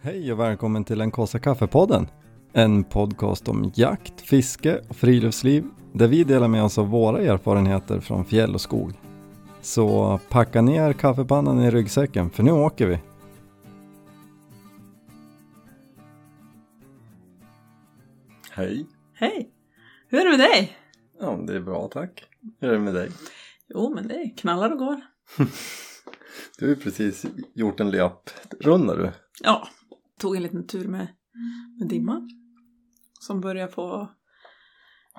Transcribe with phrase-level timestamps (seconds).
[0.00, 2.06] Hej och välkommen till den kaffe kaffepodden.
[2.52, 8.00] En podcast om jakt, fiske och friluftsliv där vi delar med oss av våra erfarenheter
[8.00, 8.92] från fjäll och skog.
[9.60, 12.98] Så packa ner kaffepannan i ryggsäcken för nu åker vi.
[18.50, 18.86] Hej!
[19.14, 19.50] Hej!
[20.08, 20.76] Hur är det med dig?
[21.20, 22.24] Ja, det är bra tack.
[22.60, 23.10] Hur är det med dig?
[23.68, 25.00] Jo, men det knallar och går.
[26.58, 29.12] Du har ju precis gjort en löprunda du.
[29.40, 29.68] Ja,
[30.18, 31.08] tog en liten tur med,
[31.78, 32.28] med Dimma.
[33.20, 34.10] Som börjar få...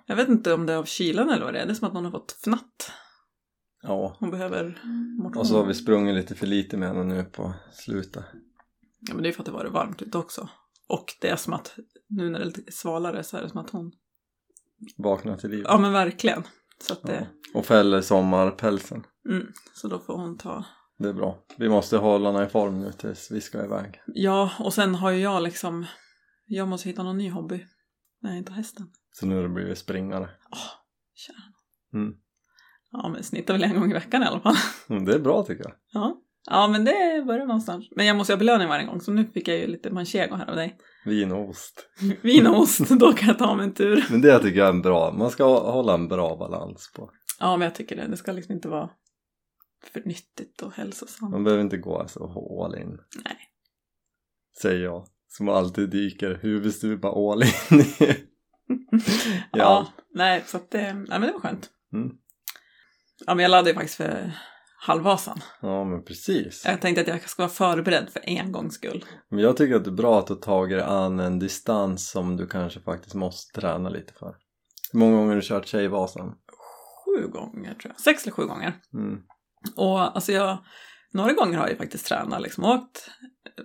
[0.06, 1.66] Jag vet inte om det är av kylan eller vad det är.
[1.66, 2.92] Det är som att någon har fått fnatt.
[3.82, 4.82] Ja, Hon behöver
[5.24, 5.40] motion.
[5.40, 8.26] och så har vi sprungit lite för lite med henne nu på slutet.
[9.00, 10.50] Ja, men det är för att det varit varmt ute också.
[10.88, 11.76] Och det är som att
[12.10, 13.92] nu när det är lite svalare så är det som att hon...
[14.98, 15.64] Vakna till liv.
[15.68, 16.44] Ja, men verkligen.
[16.82, 17.28] Så att det...
[17.54, 19.04] Och fäller sommarpälsen.
[19.30, 20.66] Mm, så då får hon ta...
[21.00, 21.38] Det är bra.
[21.58, 24.02] Vi måste hålla henne i form nu tills vi ska iväg.
[24.08, 25.86] Ja, och sen har ju jag liksom...
[26.46, 27.66] Jag måste hitta någon ny hobby.
[28.22, 28.88] Jag inte hästen.
[29.12, 30.30] Så nu har det blivit springare.
[31.16, 31.36] Kära.
[31.94, 32.14] Mm.
[32.92, 34.56] Ja, men snittar väl en gång i veckan i alla fall.
[34.90, 35.74] Mm, det är bra tycker jag.
[35.92, 36.22] Ja.
[36.46, 37.88] Ja, men det börjar någonstans.
[37.96, 40.50] Men jag måste ha belöning varje gång, så nu fick jag ju lite manchego här
[40.50, 40.78] av dig.
[41.06, 41.90] Vin och ost.
[42.22, 44.06] Vin och ost, då kan jag ta mig en tur.
[44.10, 45.12] Men det tycker jag är en bra.
[45.12, 47.10] Man ska hålla en bra balans på.
[47.40, 48.08] Ja, men jag tycker det.
[48.08, 48.90] Det ska liksom inte vara
[49.84, 51.32] för nyttigt och hälsosamt.
[51.32, 53.00] Man behöver inte gå så all in.
[53.26, 53.38] Nej.
[54.62, 55.08] Säger jag.
[55.28, 57.84] Som alltid dyker huvudstupa all in.
[59.52, 61.70] Ja, nej, så att det, nej, men det var skönt.
[61.94, 62.12] Mm.
[63.26, 64.32] Ja, men jag laddade ju faktiskt för
[64.80, 65.40] halvvasan.
[65.62, 66.64] Ja men precis.
[66.66, 69.06] Jag tänkte att jag ska vara förberedd för en gångs skull.
[69.30, 72.38] Men jag tycker att det är bra att du tagit dig an en distans som
[72.38, 74.36] du kanske faktiskt måste träna lite för.
[74.92, 76.36] Hur många gånger har du kört Tjejvasan?
[77.06, 78.00] Sju gånger tror jag.
[78.00, 78.74] Sex eller sju gånger.
[78.94, 79.20] Mm.
[79.76, 80.58] Och alltså jag,
[81.14, 83.10] några gånger har jag faktiskt tränat, liksom åkt
[83.58, 83.64] eh,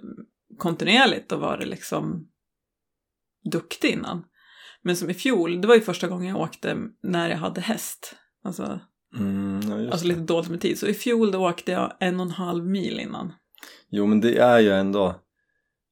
[0.59, 2.29] kontinuerligt och varit liksom
[3.51, 4.25] duktig innan.
[4.83, 8.15] Men som i fjol, det var ju första gången jag åkte när jag hade häst.
[8.45, 8.81] Alltså,
[9.19, 10.15] Mm, ja, alltså det.
[10.15, 10.79] lite dåligt med tid.
[10.79, 13.33] Så i fjol då åkte jag en och en halv mil innan.
[13.89, 15.21] Jo men det är ju ändå,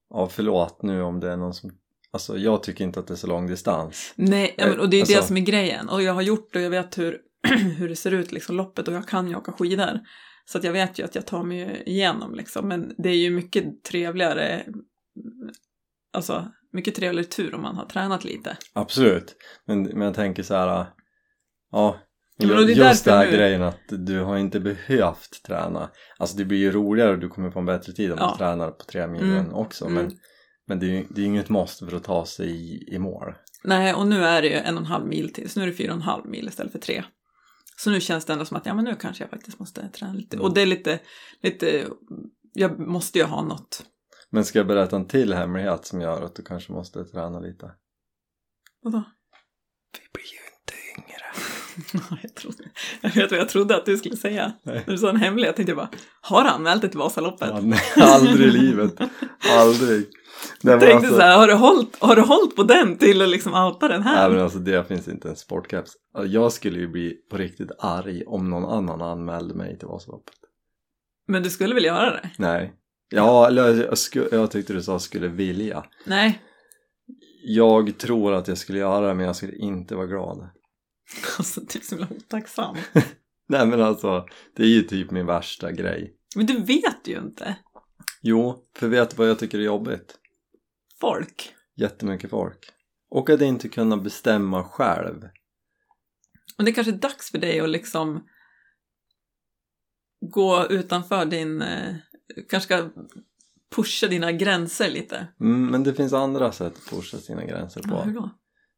[0.09, 1.71] ja förlåt nu om det är någon som,
[2.11, 4.13] alltså jag tycker inte att det är så lång distans.
[4.15, 5.89] Nej, ja, men, och det är ju det Alltså- som är grejen.
[5.89, 7.19] Och jag har gjort det och jag vet hur,
[7.77, 8.87] hur det ser ut, liksom loppet.
[8.87, 9.99] Och jag kan ju åka skidor.
[10.45, 12.67] Så att jag vet ju att jag tar mig igenom liksom.
[12.67, 14.65] Men det är ju mycket trevligare,
[16.13, 18.57] alltså mycket trevligare tur om man har tränat lite.
[18.73, 20.85] Absolut, men, men jag tänker så här,
[21.71, 21.97] ja
[22.37, 25.89] Ja, men just det här nu- grejen att du har inte behövt träna.
[26.17, 28.31] Alltså det blir ju roligare och du kommer få en bättre tid om Ja.
[28.31, 29.85] du tränar på tre milen Mm, också.
[29.85, 30.03] mm.
[30.05, 30.17] Men,
[30.67, 33.33] men det är ju det är inget måste för att ta sig i, i mål.
[33.63, 35.49] Nej, och nu är det ju en och en halv mil till.
[35.49, 37.03] Så nu är det fyra och en halv mil istället för tre.
[37.75, 40.13] Så nu känns det ändå som att ja, men nu kanske jag faktiskt måste träna
[40.13, 40.35] lite.
[40.35, 40.45] Mm.
[40.45, 40.99] Och det är lite,
[41.41, 41.87] lite,
[42.53, 43.85] jag måste ju ha något.
[44.29, 47.71] Men ska jag berätta en till hemlighet som gör att du kanske måste träna lite?
[48.81, 49.03] Vadå?
[49.91, 51.52] Vi blir ju inte yngre.
[52.21, 52.63] jag, trodde,
[53.01, 54.53] jag vet vad jag trodde att du skulle säga.
[54.63, 54.83] Nej.
[54.85, 55.89] När du sa en hemlighet tänkte jag bara,
[56.21, 57.49] har han anmält det till Vasaloppet?
[57.51, 58.93] Ja, nej, aldrig i livet.
[59.51, 60.05] Aldrig.
[60.61, 63.29] Jag tänkte alltså- så här, har du, hållit, har du hållit på den till att
[63.29, 64.21] liksom outa den här?
[64.21, 65.91] Nej men alltså det finns inte en sportcaps.
[66.27, 70.35] Jag skulle ju bli på riktigt arg om någon annan anmälde mig till Vasaloppet.
[71.27, 72.29] Men du skulle väl göra det?
[72.37, 72.73] Nej.
[73.09, 75.83] Ja, eller jag, jag, jag tyckte du sa skulle vilja.
[76.05, 76.41] Nej.
[77.45, 80.49] Jag tror att jag skulle göra det men jag skulle inte vara glad.
[81.37, 82.77] Alltså, du är så himla otacksam.
[83.47, 84.25] Nej men alltså,
[84.55, 86.15] det är ju typ min värsta grej.
[86.35, 87.55] Men du vet ju inte.
[88.21, 90.17] Jo, för vet du vad jag tycker är jobbigt?
[90.99, 91.53] Folk.
[91.75, 92.69] Jättemycket folk.
[93.09, 95.21] Och att inte kunna bestämma själv.
[96.57, 98.27] Men det är kanske är dags för dig att liksom
[100.31, 101.95] gå utanför din, eh,
[102.49, 102.89] kanske ska
[103.75, 105.27] pusha dina gränser lite.
[105.39, 107.89] Mm, men det finns andra sätt att pusha sina gränser på.
[107.89, 108.29] Ja, hur då?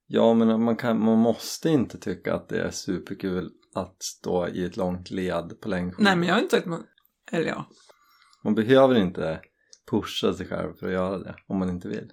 [0.08, 4.66] Ja, men man, kan, man måste inte tycka att det är superkul att stå i
[4.66, 6.04] ett långt led på längdskidor.
[6.04, 6.84] Nej, men jag har inte sagt att man,
[7.32, 7.66] eller ja.
[8.44, 9.42] Man behöver inte
[9.92, 12.12] pusha sig själv för att göra det om man inte vill.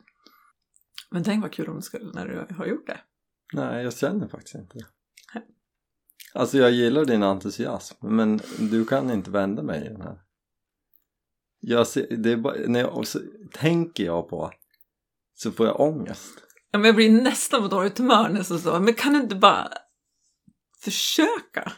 [1.11, 3.01] Men tänk vad kul om du skulle när du har gjort det.
[3.53, 4.85] Nej, jag känner faktiskt inte det.
[6.35, 10.23] Alltså jag gillar din entusiasm, men du kan inte vända mig i den här.
[11.61, 13.21] Jag ser, det är bara, när jag, så
[13.53, 14.51] tänker jag på
[15.35, 16.52] så får jag ångest.
[16.73, 18.81] Ja, men jag blir nästan på dåligt humör när så.
[18.81, 19.69] Men kan du inte bara
[20.85, 21.73] försöka?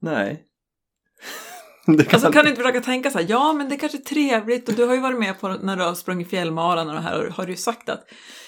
[0.00, 0.44] Nej.
[1.96, 4.02] Det kan, Alltså kan du inte försöka tänka så här, ja men det kanske är
[4.02, 7.00] trevligt och du har ju varit med på när du har sprungit fjällmaran och det
[7.00, 8.04] här och har du ju sagt att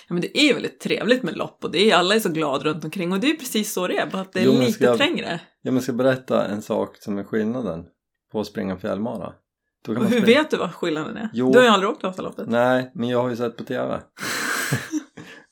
[0.08, 2.64] ja men det är väldigt trevligt med lopp och det är alla är så glada
[2.64, 4.60] runt omkring och det är precis så det är, bara att det är Jo, men
[4.60, 5.40] lite ska jag- trängre.
[5.62, 7.84] Jag ska berätta en sak som är skillnaden
[8.32, 9.32] på att springa fjällmara.
[9.84, 10.38] Då kan Och hur springa.
[10.42, 11.28] vet du vad skillnaden är?
[11.32, 11.52] Jo.
[11.52, 12.48] Du har ju aldrig åkt Vasaloppet.
[12.48, 14.00] Nej, men jag har ju sett på TV.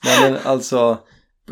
[0.04, 0.98] Nej men alltså,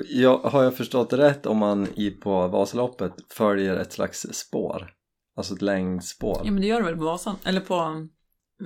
[0.09, 4.93] jag, har jag förstått rätt om man i på Vasaloppet följer ett slags spår?
[5.37, 6.43] Alltså ett längdspår?
[6.45, 7.37] Ja men det gör du väl på Vasan?
[7.45, 8.09] Eller på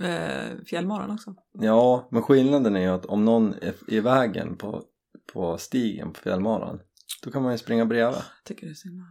[0.05, 1.35] eh, Fjällmaran också?
[1.53, 4.82] Ja, men skillnaden är ju att om någon är i vägen på,
[5.32, 6.81] på stigen på fjällmaran
[7.23, 8.17] då kan man ju springa bredvid.
[8.17, 9.05] Jag tycker det är så himla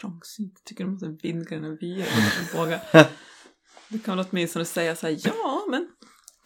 [0.00, 0.64] trångsynt.
[0.64, 2.80] Tycker du måste vidga dina vyer och våga.
[3.88, 5.88] Du kan väl åtminstone säga så här, ja men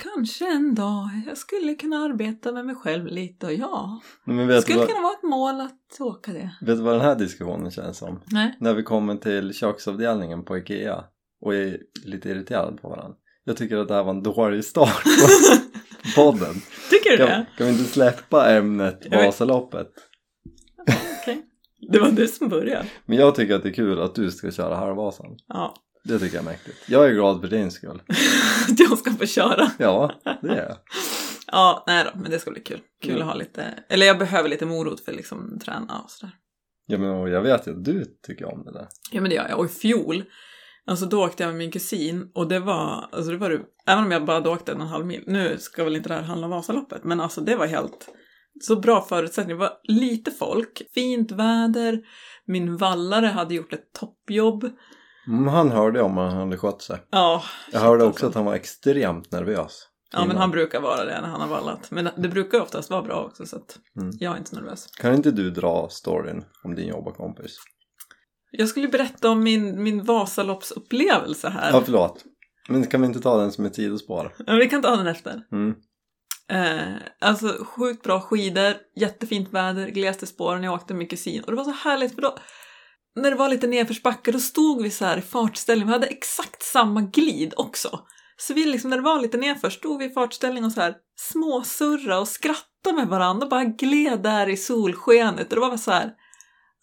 [0.02, 4.78] kanske en dag jag skulle kunna arbeta med mig själv lite och ja, det skulle
[4.78, 6.50] vad, kunna vara ett mål att åka det.
[6.60, 8.20] vet du vad den här diskussionen känns som?
[8.26, 8.56] Nej.
[8.60, 11.04] När vi kommer till köksavdelningen på Ikea
[11.40, 13.16] och är lite irriterade på varandra.
[13.44, 16.54] Jag tycker att det här var en dålig start på podden.
[16.90, 17.46] Tycker du Kan, det?
[17.56, 19.90] kan vi inte släppa ämnet Vasaloppet?
[21.22, 21.46] Okej.
[21.90, 22.86] Det var du som började.
[23.06, 25.36] Men jag tycker att det är kul att du ska köra Halvvasan.
[25.46, 25.74] Ja,
[26.04, 26.76] Det tycker jag är mäktigt.
[26.88, 28.02] Jag är glad för din skull.
[28.70, 29.70] att jag ska få köra.
[29.78, 30.12] Ja,
[30.42, 30.76] det är jag.
[31.52, 32.80] Ja, nej då, men det ska bli kul.
[33.02, 33.22] Kul Mm.
[33.22, 36.34] att ha lite, eller jag behöver lite morot för liksom träna och sådär.
[36.86, 38.88] Ja, men jag vet ju att du tycker om det där.
[39.12, 39.58] Ja men det gör jag.
[39.58, 40.24] Och i fjol,
[40.86, 44.04] alltså då åkte jag med min kusin och det var, alltså det var det, även
[44.04, 46.14] om jag bara hade åkt en och en halv mil, nu ska väl inte det
[46.14, 48.08] här handla om Vasaloppet, men alltså det var helt,
[48.60, 49.60] så bra förutsättningar.
[49.60, 52.00] Det var lite folk, fint väder,
[52.46, 54.70] min vallare hade gjort ett toppjobb.
[55.30, 56.98] Mm, han hörde om han hade skött sig.
[57.10, 57.42] Ja,
[57.72, 59.86] Jag hörde också att han var extremt nervös.
[60.12, 61.90] Ja men han brukar vara det när han har vallat.
[61.90, 64.10] Men det brukar oftast vara bra också så att Mm.
[64.20, 64.86] jag är inte nervös.
[64.86, 67.56] Kan inte du dra storyn om din jobbarkompis?
[68.52, 71.70] Jag skulle berätta om min, min Vasaloppsupplevelse här.
[71.72, 72.24] Ja, förlåt.
[72.68, 74.34] Men kan vi inte ta den som ett sidospår?
[74.46, 75.42] Men vi kan ta den efter.
[75.52, 75.74] Mm.
[76.48, 81.50] Eh, alltså sjukt bra skidor, jättefint väder, glest i spåren, jag åkte med kusin och
[81.50, 82.38] det var så härligt för då
[83.16, 86.62] när det var lite nedförsbacke då stod vi så här i fartställning, vi hade exakt
[86.62, 88.00] samma glid också.
[88.36, 90.94] Så vi liksom när det var lite nedför stod vi i fartställning och så här
[91.16, 95.78] småsurra och skrattade med varandra och bara gled där i solskenet och det var bara
[95.78, 96.14] så här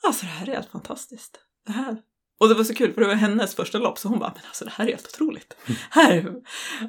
[0.07, 1.39] alltså det här är helt fantastiskt.
[1.65, 1.97] Det här.
[2.39, 4.43] Och det var så kul för det var hennes första lopp så hon bara men
[4.47, 5.57] alltså det här är helt otroligt.
[5.89, 6.33] Här,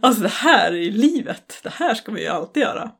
[0.02, 1.60] alltså det här är ju livet.
[1.62, 2.90] Det här ska vi ju alltid göra.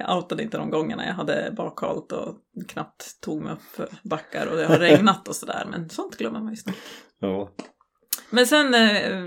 [0.00, 2.36] Jag outade inte de gångerna jag hade bakhalt och
[2.68, 5.66] knappt tog mig upp för backar och det har regnat och sådär.
[5.70, 6.76] Men sånt glömmer man ju snart.
[7.18, 7.50] Ja.
[8.30, 9.26] Men sen eh,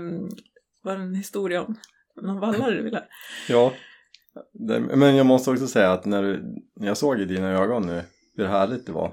[0.82, 1.76] var det en historia om
[2.22, 3.02] någon vallare du ville.
[3.48, 3.72] ja.
[4.52, 6.42] Det, men jag måste också säga att när, du,
[6.76, 8.02] när jag såg i dina ögon nu
[8.36, 9.12] hur härligt det var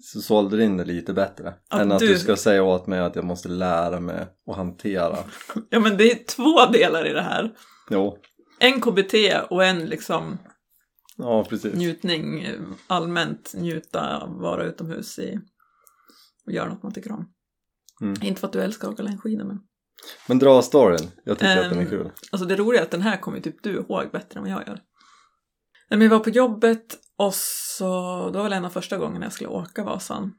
[0.00, 1.54] så sålde du in det lite bättre.
[1.68, 2.08] Att än att du...
[2.08, 5.18] du- ska säga åt mig att jag måste lära mig att hantera.
[5.70, 7.50] Ja men det är två delar i det här.
[7.90, 8.18] Jo.
[8.58, 9.14] En KBT
[9.50, 10.38] och en liksom
[11.16, 11.74] Ja, precis.
[11.74, 12.46] njutning,
[12.86, 15.38] allmänt njuta, vara utomhus i
[16.46, 17.32] och göra något man tycker om.
[18.00, 18.22] Mm.
[18.22, 19.60] Inte för att du älskar att åka längdskidor men
[20.28, 21.10] Men dra storyn.
[21.24, 22.10] Jag tycker att den är Ehm, kul.
[22.32, 24.68] Alltså det roliga är att den här kommer typ du ihåg bättre än vad jag
[24.68, 24.74] gör.
[25.90, 29.26] Nej, men vi var på jobbet och så, det var väl en av första gångerna
[29.26, 30.32] jag skulle åka Vasan.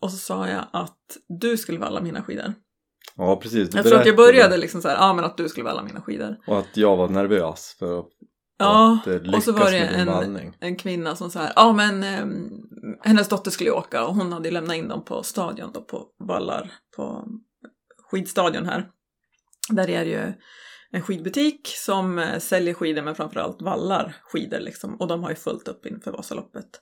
[0.00, 2.54] Och så sa jag att du skulle valla mina skidor.
[3.16, 3.70] Ja, precis.
[3.70, 5.82] Du Jag tror att jag började liksom så här, ja men att du skulle valla
[5.82, 6.36] mina skidor.
[6.46, 8.06] Och att jag var nervös för att,
[8.58, 12.50] Ja, eh, och så var det en, en kvinna som sa ja men ehm,
[13.02, 16.06] hennes dotter skulle ju åka och hon hade lämnat in dem på stadion då på
[16.18, 17.24] Vallar, på
[18.10, 18.88] skidstadion här.
[19.70, 20.32] Där är det ju
[20.90, 25.36] en skidbutik som eh, säljer skidor men framförallt vallar skidor liksom och de har ju
[25.36, 26.80] fullt upp inför Vasaloppet.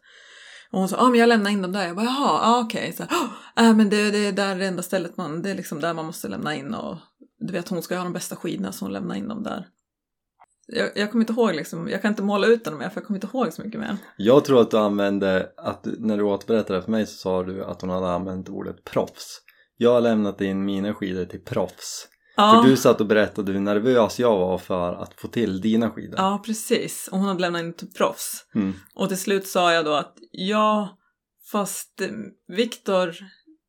[0.71, 1.87] Och hon sa, ja men jag lämnar in dem där.
[1.87, 2.93] Jag bara, jaha, ja, okej.
[2.93, 5.81] Så, här, äh, men det, det är där det enda stället man, det är liksom
[5.81, 6.97] där man måste lämna in och
[7.39, 9.67] du vet hon ska ha de bästa skidorna så hon lämnar in dem där.
[10.67, 13.07] Jag, jag kommer inte ihåg liksom, jag kan inte måla ut dem mer för jag
[13.07, 13.97] kommer inte ihåg så mycket mer.
[14.17, 17.81] Jag tror att du använde, att när du återberättade för mig så sa du att
[17.81, 19.41] hon hade använt ordet proffs.
[19.77, 22.09] Jag har lämnat in mina skidor till proffs.
[22.37, 25.91] Ja, För du satt och berättade hur nervös jag var för att få till dina
[25.91, 26.15] skidor.
[26.17, 27.09] ja precis.
[27.13, 28.45] Och hon hade lämnat in till proffs.
[28.55, 28.75] Mm.
[28.95, 30.99] Och till slut sa jag då att ja,
[31.53, 32.09] fast eh,
[32.49, 33.15] Viktor,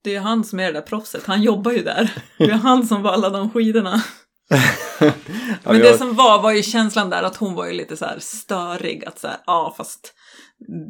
[0.04, 1.26] det är han som är det där proffset.
[1.26, 2.14] Han jobbar ju där.
[2.38, 4.04] Det är han som vallar de skidorna.
[5.64, 8.20] Men det som var, var ju känslan där att hon var ju lite så här
[8.20, 9.06] störig.
[9.06, 10.14] Att så här, ja fast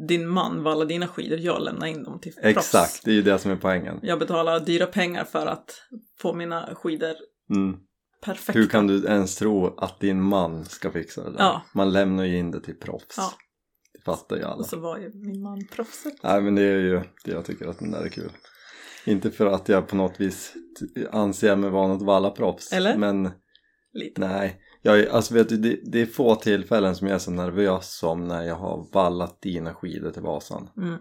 [0.08, 2.46] din man vallar dina skidor, jag lämnar in dem till proffs.
[2.56, 3.98] Exakt, det är ju det som är poängen.
[4.02, 5.82] Jag betalar dyra pengar för att
[6.20, 7.14] få mina skidor
[7.50, 7.76] Mm.
[8.24, 8.52] perfekta.
[8.58, 11.38] Hur kan du ens tro att din man ska fixa det där?
[11.38, 11.62] Ja.
[11.74, 13.14] Man lämnar ju in det till proffs.
[13.16, 13.32] Ja.
[13.92, 14.54] Det fattar ju alla.
[14.56, 16.14] Och så var ju min man proffset.
[16.22, 18.32] Nej men det är ju det jag tycker att den där är kul.
[19.04, 20.52] Inte för att jag på något vis
[21.12, 22.72] anser mig vara något vallaproffs.
[22.72, 22.96] Eller?
[22.96, 23.30] Men
[23.98, 24.20] Lite.
[24.20, 24.62] nej.
[24.82, 28.28] Jag, alltså vet du, det, det är få tillfällen som jag är så nervös som
[28.28, 30.70] när jag har vallat dina skidor till Vasan.
[30.76, 30.98] Mm.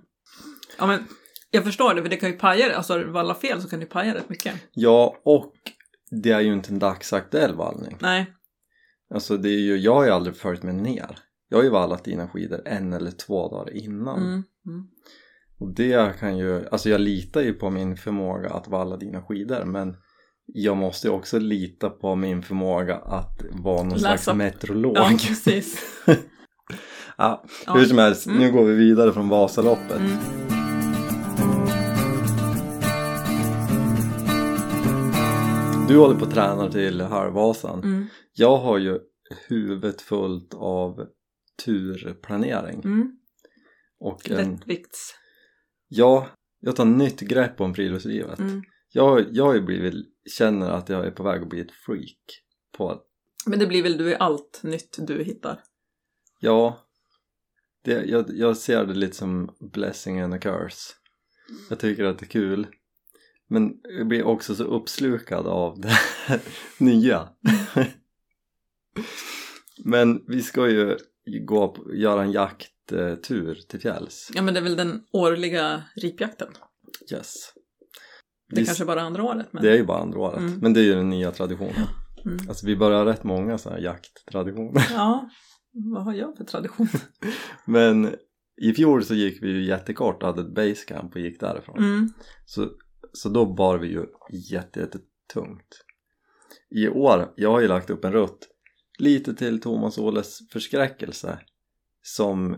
[0.80, 1.04] Ja men
[1.52, 2.78] jag förstår det, för det kan ju paja det.
[2.78, 4.56] Alltså vallar fel så kan det paja rätt mycket.
[4.74, 5.54] Ja, och
[6.12, 7.98] det är ju inte en dagsaktuell vallning.
[8.02, 8.34] Nej.
[9.14, 11.20] Alltså det är ju, jag har ju aldrig följt med ner.
[11.50, 14.18] Jag har ju vallat dina skidor en eller två dagar innan.
[14.18, 14.44] Mm.
[14.68, 14.88] Mm.
[15.60, 19.66] Och det kan ju, alltså jag litar ju på min förmåga att valla dina skidor
[19.66, 19.96] men
[20.54, 24.18] jag måste ju också lita på min förmåga att vara någon Läsa.
[24.18, 24.98] slags meteorolog.
[24.98, 25.80] Ja, precis.
[27.20, 27.74] Ja, Ja.
[27.74, 28.40] hur som helst, Mm.
[28.40, 30.00] nu går vi vidare från Vasaloppet.
[30.00, 30.18] Mm.
[35.88, 37.84] Du håller på att träna till Halvvasan.
[37.84, 38.06] Mm.
[38.34, 39.00] Jag har ju
[39.48, 41.06] huvudet fullt av
[41.66, 42.82] turplanering.
[42.86, 43.12] Mm.
[44.00, 45.14] Och en, Lättvikts.
[45.88, 46.28] ja,
[46.60, 48.40] jag tar nytt grepp om friluftslivet.
[48.40, 48.62] Mm.
[48.98, 50.06] Jag, jag har ju blivit,
[50.38, 52.42] känner att jag är på väg att bli ett freak
[52.78, 53.02] på,
[53.46, 55.64] Men det blir väl du i allt nytt du hittar?
[56.40, 56.88] ja,
[57.84, 60.94] det, jag, jag ser det lite som blessing and a curse.
[61.70, 62.68] Jag tycker att det är kul.
[63.48, 66.42] Men jag blir också så uppslukad av det här
[66.78, 67.30] nya.
[69.84, 70.98] Men vi ska ju
[71.46, 74.32] gå på, göra en jakttur till fjälls.
[74.34, 76.50] Ja men det är väl den årliga ripjakten.
[77.12, 77.54] Yes.
[78.50, 79.64] Det Vi- kanske bara andra året men...
[79.64, 80.60] Det är ju bara andra året, Mm.
[80.60, 81.88] men det är ju den nya traditionen.
[82.26, 82.38] Mm.
[82.50, 84.88] Alltså vi börjar rätt många sådana här jakttraditioner.
[84.94, 85.30] Ja,
[85.72, 86.88] vad har jag för tradition?
[87.66, 88.16] Men
[88.62, 91.78] i fjol så gick vi ju jättekort och hade ett basecamp och gick därifrån.
[91.78, 92.10] Mm.
[92.46, 92.70] Så,
[93.14, 94.06] så då bar vi ju
[94.52, 95.84] jätte, jättetungt.
[96.70, 98.48] I år, jag har ju lagt upp en rutt
[99.00, 101.40] lite till Thomas Åles förskräckelse
[102.02, 102.58] som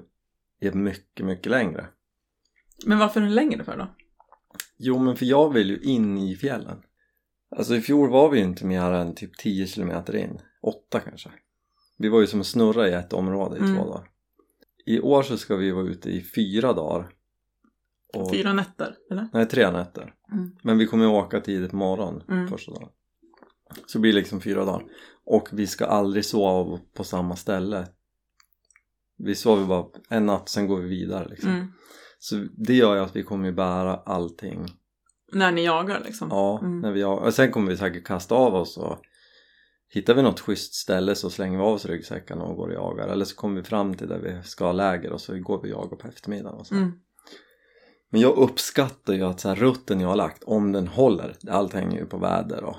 [0.61, 1.87] är mycket, mycket längre.
[2.85, 3.95] Men varför är den längre för då?
[4.79, 6.81] Jo men för jag vill ju in i fjällen.
[7.55, 10.39] Alltså i fjol var vi ju inte mer än typ 10 kilometer in.
[10.61, 11.29] 8 kanske.
[11.97, 13.75] Vi var ju som att snurra i ett område i Mm.
[13.75, 14.09] två dagar.
[14.85, 17.09] I år så ska vi vara ute i fyra dagar.
[18.13, 19.29] Och, Fyra nätter, eller?
[19.33, 20.13] Nej, tre nätter.
[20.31, 20.51] Mm.
[20.63, 22.47] Men vi kommer ju åka tidigt på morgonen Mm.
[22.47, 22.89] första dagen.
[23.85, 24.85] Så det blir liksom fyra dagar.
[25.25, 27.87] Och vi ska aldrig sova på samma ställe.
[29.17, 31.73] Vi sover bara en natt, sen går vi vidare liksom.
[32.19, 34.65] Så det gör ju att vi kommer bära allting
[35.33, 36.27] När ni jagar liksom?
[36.31, 36.79] Ja, Mm.
[36.81, 38.97] när vi har, och sen kommer vi säkert kasta av oss och
[39.89, 43.07] hittar vi något schysst ställe så slänger vi av oss ryggsäckarna och går och jagar
[43.07, 45.73] eller så kommer vi fram till där vi ska ha läger och så går vi
[45.73, 46.75] och jagar på eftermiddagen och så.
[46.75, 46.91] Mm.
[48.09, 51.73] Men jag uppskattar ju att så här, rutten jag har lagt, om den håller, allt
[51.73, 52.77] hänger ju på väder och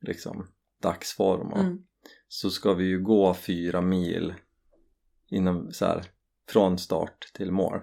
[0.00, 0.46] liksom
[0.82, 1.78] dagsform och Mm.
[2.28, 4.34] så ska vi ju gå fyra mil
[5.30, 6.04] inom så här,
[6.48, 7.80] från start till mål.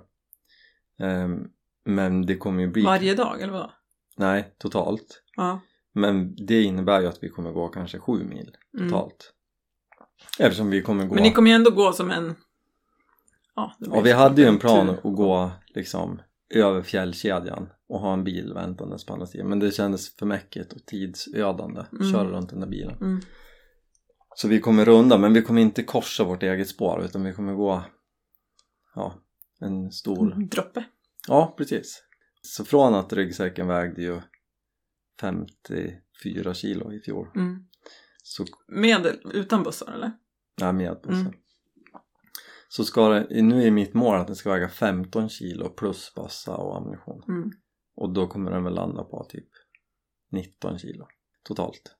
[0.99, 1.47] Ehm,
[1.85, 3.71] men det kommer ju bli, Varje dag, eller vad?
[4.17, 5.21] nej totalt.
[5.35, 5.59] Ja.
[5.93, 8.89] Men det innebär ju att vi kommer gå kanske sju mil Mm.
[8.89, 9.33] totalt.
[10.39, 11.13] Eftersom vi kommer gå...
[11.15, 12.35] Men ni kommer ju ändå gå som en...
[13.55, 14.93] Ja, det Ja, vi hade ju en plan tur.
[14.97, 19.49] att gå liksom över fjällkedjan och ha en bil väntandes på andra sidan.
[19.49, 22.11] Men det kändes för mäckigt och tidsödande att Mm.
[22.11, 22.97] köra runt den där bilen.
[23.01, 23.19] Mm.
[24.35, 27.53] Så vi kommer runda, men vi kommer inte korsa vårt eget spår utan vi kommer
[27.53, 27.83] gå
[28.95, 29.13] ja,
[29.59, 30.35] en stor...
[30.51, 30.85] Droppe.
[31.27, 32.03] Ja, precis.
[32.41, 34.21] Så från att ryggsäcken vägde ju
[35.21, 37.65] 54 kilo i fjol Mm.
[38.23, 40.11] så Med, utan bussar eller?
[40.61, 41.21] Nej, med bussen.
[41.21, 41.33] Mm.
[42.67, 46.57] Så ska det, nu är mitt mål att den ska väga 15 kilo plus bassa
[46.57, 47.23] och ammunition.
[47.27, 47.51] Mm.
[47.95, 49.49] Och då kommer den väl landa på typ
[50.31, 51.07] 19 kilo
[51.43, 51.95] totalt.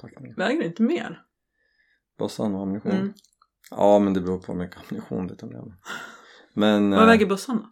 [0.00, 0.36] Packningen.
[0.36, 1.22] Väger inte mer?
[2.18, 2.92] Bossan och ammunition?
[2.92, 3.12] Mm.
[3.70, 5.74] Ja, men det beror på hur mycket ammunition du tar med mig.
[6.54, 6.90] Men...
[6.90, 7.66] Vad eh, väger bussarna då?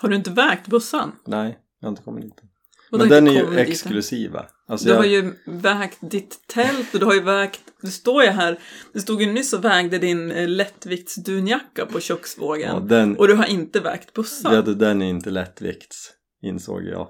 [0.00, 1.12] Har du inte vägt bussarna?
[1.26, 2.42] Nej, jag har inte kommit dit.
[2.90, 4.46] Och Men den är ju dit exklusiva.
[4.68, 8.22] Alltså Du jag, har ju vägt ditt tält och du har ju vägt, du står
[8.22, 8.58] ju här,
[8.92, 12.74] du stod ju nyss och vägde din eh, lättviktsdunjacka på köksvågen.
[12.74, 14.54] ja, den, Och du har inte vägt bussar.
[14.54, 16.10] ja, den är inte lättvikts,
[16.42, 17.08] insåg jag.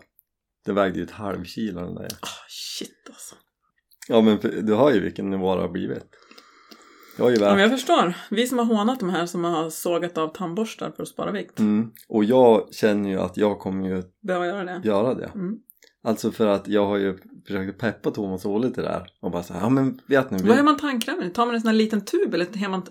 [0.67, 2.09] Den vägde ju ett halv kilo den där.
[2.21, 3.35] Ah, shit alltså.
[4.09, 6.07] Ja, men du har ju vilken nivå det har blivit.
[7.19, 8.15] Ju Ja, jag förstår.
[8.31, 11.59] Vi som har hånat de här som har sågat av tandborstar för att spara vikt.
[11.59, 11.91] Mm.
[12.09, 14.81] Och jag känner ju att jag kommer ju Behöver göra det.
[14.85, 15.31] göra det.
[15.35, 15.55] Mm.
[16.05, 19.07] Alltså för att jag har ju försökt peppa Thomas och det här.
[19.21, 20.43] Och bara säga, ja men vet ni.
[20.43, 20.49] Vi...
[20.49, 21.33] Vad gör man tandkrämen?
[21.33, 22.81] Tar man en sån här liten tub eller har man...
[22.81, 22.91] Vet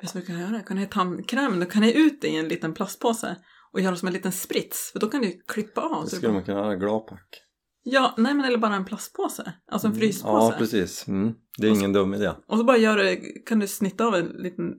[0.00, 0.60] du vad jag kan göra?
[0.60, 1.60] Kan jag ha tandkrämen?
[1.60, 3.36] Då kan jag ut det i en liten plastpåse
[3.72, 4.90] och göra som en liten sprits.
[4.92, 6.04] För då kan du klippa av.
[6.04, 7.40] Det skulle man kunna göra glapack.
[7.86, 9.52] Ja, nej men eller bara en plastpåse.
[9.70, 10.00] Alltså en Mm.
[10.00, 10.32] fryspåse.
[10.32, 11.08] Ja, precis.
[11.08, 11.34] Mm.
[11.58, 12.32] Det är så- ingen dum idé.
[12.46, 14.74] Och så bara gör det, kan du snitta av en liten...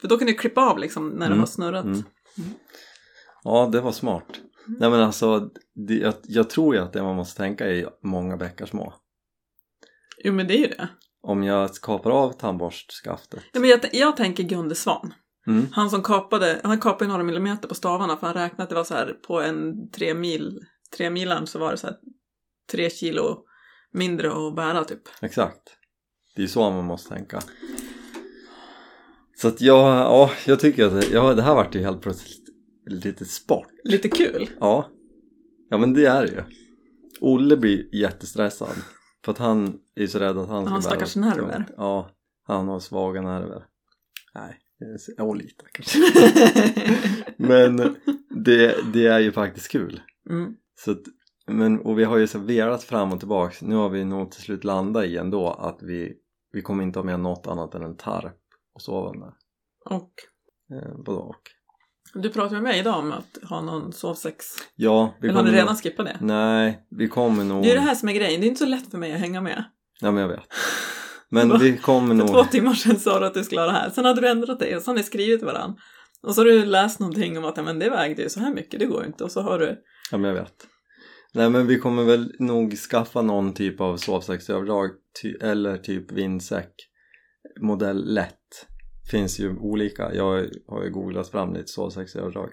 [0.00, 1.38] För då kan du klippa av liksom när du Mm.
[1.38, 1.84] har snurrat.
[1.84, 2.02] Mm.
[3.44, 4.40] Ja, det var smart.
[4.66, 4.78] Mm.
[4.80, 5.50] Nej men alltså,
[5.88, 8.94] det, jag, jag tror ju att det man måste tänka är många bäckar små.
[10.24, 10.88] Jo men det är ju det.
[11.22, 13.42] Om jag kapar av tandborstskaftet.
[13.52, 15.14] Ja, men jag, jag tänker Gunde Svan.
[15.46, 15.66] Mm.
[15.72, 18.84] Han som kapade, han kapade några millimeter på stavarna för han räknade att det var
[18.84, 20.60] så här på en tre mil,
[20.96, 21.96] tre milan så var det så här
[22.72, 23.44] tre kilo
[23.92, 25.02] mindre att bära typ.
[25.22, 25.62] Exakt.
[26.36, 27.40] Det är så man måste tänka.
[29.36, 32.48] Så att jag, ja, jag tycker att ja, det här vart ju helt plötsligt
[32.86, 33.66] lite sport.
[33.84, 34.50] Lite kul.
[34.60, 34.90] Ja.
[35.70, 36.42] Ja men det är det ju.
[37.20, 38.76] Olle blir jättestressad.
[39.24, 41.26] För att han är så rädd att han ska Han har bära stackars tungt.
[41.26, 41.64] nerver.
[41.76, 42.10] Ja,
[42.46, 43.64] han har svaga nerver.
[44.34, 44.58] Nej,
[45.16, 45.98] ja lite kanske.
[47.36, 47.76] Men
[48.44, 50.00] det, det är ju faktiskt kul.
[50.30, 50.54] mm.
[50.84, 51.02] Så att,
[51.46, 53.62] men, och vi har ju så velat fram och tillbaks.
[53.62, 56.14] Nu har vi nog till slut landat i ändå att vi,
[56.52, 58.36] vi kommer inte ha med något annat än en tarp
[58.74, 59.26] och sovande.
[59.84, 60.12] Och
[60.72, 61.42] Eh, både och.
[62.14, 64.46] du pratade med mig idag om att ha någon sovsex.
[64.76, 66.18] Ja, vi Eller har ni redan nog, skippat det?
[66.20, 67.62] Nej, vi kommer nog...
[67.62, 68.40] Det är det här som är grejen.
[68.40, 69.64] Det är inte så lätt för mig att hänga med.
[70.00, 70.40] Ja men jag vet.
[71.30, 72.28] Men vi kommer För nog...
[72.28, 73.90] två timmar sedan sa du att du skulle ha det här.
[73.90, 75.80] Sen hade du ändrat dig och så har ni skrivit varandra.
[76.22, 78.54] Och så har du läst någonting om att ja, men det vägde ju så här
[78.54, 79.24] mycket, det går ju inte.
[79.24, 79.82] Och så har du...
[80.10, 80.66] Ja men jag vet.
[81.34, 84.90] Nej men vi kommer väl nog skaffa någon typ av sovsäcksöverdrag
[85.22, 86.74] ty eller typ vindsäck.
[87.60, 88.66] Modell lätt.
[89.10, 90.14] Finns ju olika.
[90.14, 92.50] Jag har ju googlat fram lite sovsäcksöverdrag.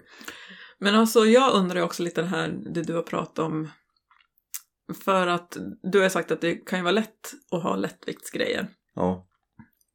[0.78, 3.68] Men alltså jag undrar ju också lite det här, det du har pratat om.
[5.04, 5.56] För att
[5.92, 8.68] du har sagt att det kan ju vara lätt att ha lättviktsgrejer.
[8.94, 9.26] Ja.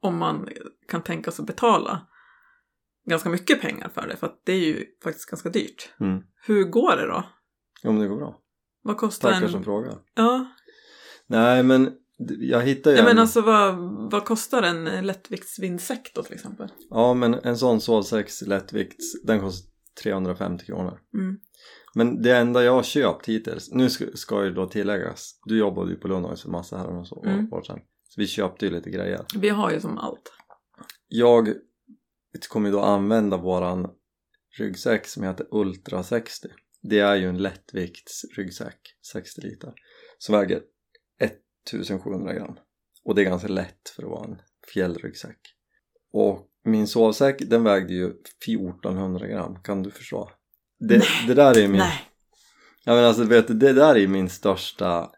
[0.01, 0.50] Om man
[0.88, 2.08] kan tänka sig att betala
[3.05, 4.15] ganska mycket pengar för det.
[4.15, 5.89] För att det är ju faktiskt ganska dyrt.
[6.00, 6.24] Mm.
[6.46, 7.24] Hur går det då?
[7.84, 8.38] Jo men det går bra.
[8.84, 9.51] Vad kostar Tackar en...
[9.51, 9.98] som frågar.
[10.15, 10.46] Ja,
[11.27, 11.91] Nej men
[12.39, 13.20] jag hittar ju Nej, men en...
[13.22, 13.75] alltså vad,
[14.12, 16.67] vad kostar en lättviktsvindsäck då till exempel?
[16.89, 19.72] Ja men en sån sovsäcks lättvikts den kostar
[20.03, 21.00] 350 kronor.
[21.13, 21.38] Mm.
[21.96, 25.91] Men det enda jag har köpt hittills, nu ska, ska ju då tilläggas, du jobbade
[25.91, 27.53] ju på Lundahls för massa här och så, Mm.
[27.53, 27.79] år sedan.
[28.03, 29.25] Så vi köpte ju lite grejer.
[29.36, 30.34] Vi har ju som allt.
[31.08, 31.53] Jag
[32.48, 33.88] kommer ju då använda våran
[34.58, 36.48] ryggsäck som heter Ultra 60.
[36.82, 38.80] Det är ju en lättvikts ryggsäck,
[39.12, 39.74] 60 liter.
[40.18, 40.62] Som väger
[41.20, 42.58] 1700 gram.
[43.04, 44.42] Och det är ganska lätt för att vara en
[44.74, 45.40] fjällryggsäck.
[46.14, 50.32] Och min sovsäck den vägde ju 1400 gram, kan du förstå?
[50.80, 51.78] Det, det där är min...
[51.78, 52.02] Nej.
[52.86, 55.12] Ja men alltså vet du, det där är min största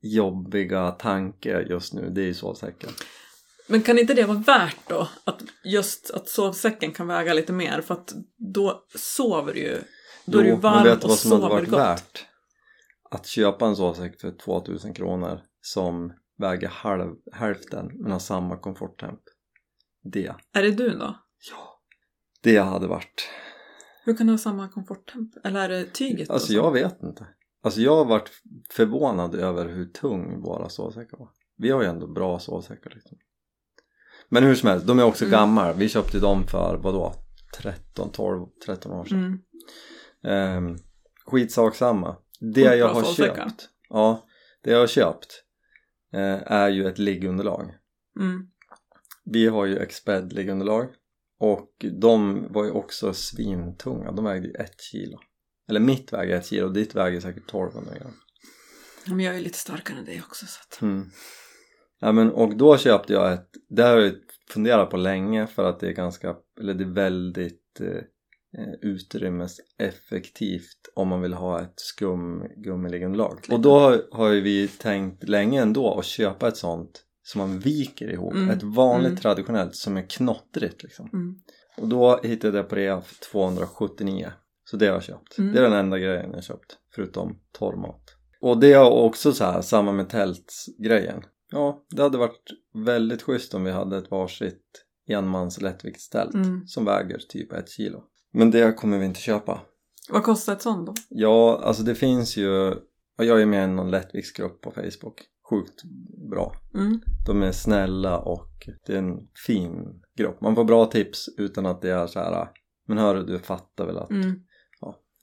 [0.00, 2.90] jobbiga tanke just nu, det är ju sovsäcken.
[3.66, 5.08] Men kan inte det vara värt då?
[5.24, 8.12] Att just att sovsäcken kan väga lite mer för att
[8.54, 9.78] då sover du ju.
[10.24, 11.78] Då är du varm och sover gott.
[11.78, 12.26] värt?
[13.10, 19.20] Att köpa en sovsäck för 2000 kronor som väger halv, hälften men har samma komforttemp.
[20.12, 21.16] Det, Är det du då?
[21.50, 21.80] ja,
[22.42, 23.28] det hade varit.
[24.04, 25.30] Hur kan du ha samma komforttemp?
[25.44, 26.30] Eller är det tyget?
[26.30, 27.26] Alltså jag vet inte.
[27.62, 28.30] Alltså jag har varit
[28.70, 31.30] förvånad över hur tung våra sovsäckar var.
[31.56, 33.18] Vi har ju ändå bra sovsäckar liksom.
[34.28, 35.32] Men hur som helst, de är också Mm.
[35.32, 35.72] gamla.
[35.72, 37.14] Vi köpte dem för vadå?
[37.62, 39.18] 13, 12, 13 år sedan.
[39.18, 39.38] Mm.
[40.24, 40.76] Ehm,
[41.26, 42.16] skitsak samma.
[42.40, 43.68] Det jag har köpt.
[43.88, 44.26] Ja,
[44.62, 45.42] det jag har köpt
[46.14, 47.74] eh, är ju ett liggunderlag.
[48.20, 48.46] Mm.
[49.24, 50.88] Vi har ju Exped liggunderlag
[51.40, 54.12] och de var ju också svintunga.
[54.12, 55.18] De vägde ju ett kilo.
[55.68, 58.12] Eller mitt väger ett kilo och ditt väger säkert 1200 gram.
[59.06, 60.82] Men jag är lite starkare än dig också så att...
[60.82, 61.10] Mm.
[62.00, 64.12] Ja, men, och då köpte jag ett, det har jag
[64.50, 67.86] funderat på länge för att det är ganska, eller det är väldigt eh,
[68.62, 73.38] eh, utrymmeseffektivt om man vill ha ett skumgummiliggunderlag.
[73.50, 77.58] Och då har, har ju vi tänkt länge ändå att köpa ett sånt som man
[77.58, 78.50] viker ihop, Mm.
[78.50, 79.20] ett vanligt Mm.
[79.20, 81.10] traditionellt som är knottrigt liksom.
[81.12, 81.34] Mm.
[81.78, 84.32] Och då hittade jag på rea för 279
[84.64, 85.38] så det har jag köpt.
[85.38, 85.52] Mm.
[85.52, 88.02] Det är den enda grejen jag köpt förutom torrmat.
[88.40, 91.22] Och det är också så här samma med tältsgrejen.
[91.50, 94.62] Ja, det hade varit väldigt schysst om vi hade ett varsitt
[95.08, 96.66] enmans lättviktstält Mm.
[96.66, 98.04] som väger typ ett kilo.
[98.32, 99.60] Men det kommer vi inte köpa.
[100.10, 100.94] Vad kostar ett sånt då?
[101.08, 102.74] Ja, alltså det finns ju,
[103.16, 105.22] jag är med i någon lättviktsgrupp på Facebook.
[105.50, 105.82] Sjukt
[106.30, 106.56] bra.
[106.74, 107.00] Mm.
[107.26, 110.40] De är snälla och det är en fin grupp.
[110.40, 112.48] Man får bra tips utan att det är så här.
[112.86, 114.40] Men hörru, du fattar väl att Mm.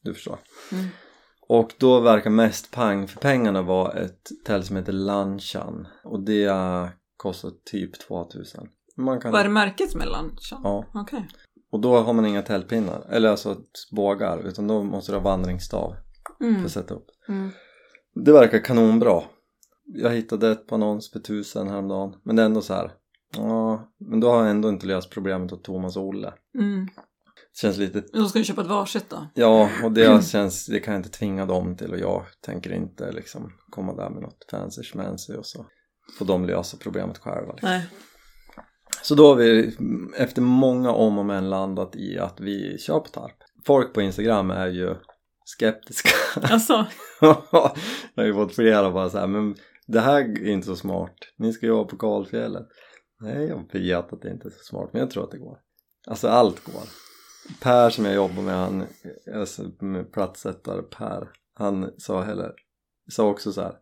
[0.03, 0.39] du förstår.
[1.55, 6.51] Och då verkar mest pang för pengarna vara ett tält som heter Lanchan och det
[7.17, 8.67] kostar typ 2000.
[8.97, 9.31] Man kan...
[9.31, 10.61] Vad är det märket som är Lanchan?
[10.63, 11.27] Ja, Okej.
[11.71, 13.57] och då har man inga tältpinnar, eller alltså
[13.91, 15.95] bågar, utan då måste du ha vandringsstav
[16.37, 16.65] för Mm.
[16.65, 17.05] att sätta upp.
[17.27, 17.49] Mm.
[18.15, 19.21] Det verkar kanonbra.
[19.85, 22.91] Jag hittade ett på annons för tusen häromdagen, men det är ändå så här.
[23.37, 26.33] Ja, men då har jag ändå inte löst problemet åt Thomas och Olle.
[26.59, 26.87] Mm.
[27.61, 29.27] Känns lite Då ska du köpa ett varsitt då?
[29.33, 33.11] Ja, och det känns, det kan jag inte tvinga dem till och jag tänker inte
[33.11, 35.65] liksom komma där med något fancy schmancy och så
[36.17, 37.51] får de lösa problemet själva.
[37.51, 37.69] Liksom.
[37.69, 37.87] Nej.
[39.01, 39.77] Så då har vi
[40.17, 43.37] efter många om och men landat i att vi kör på tarp.
[43.65, 44.95] Folk på Instagram är ju
[45.45, 46.09] skeptiska.
[46.41, 46.85] Alltså,
[47.21, 47.71] jag
[48.15, 49.55] har ju fått flera bara så här, men
[49.87, 52.67] det här är inte så smart, ni ska ju vara på kalfjället.
[53.19, 55.57] Nej, jag vet att det inte är så smart, men jag tror att det går.
[56.07, 56.83] Alltså allt går.
[57.61, 58.85] Per som jag jobbar med, han,
[59.35, 59.63] alltså,
[60.13, 62.53] platssättare Per, han sa heller,
[63.11, 63.75] sa också så här,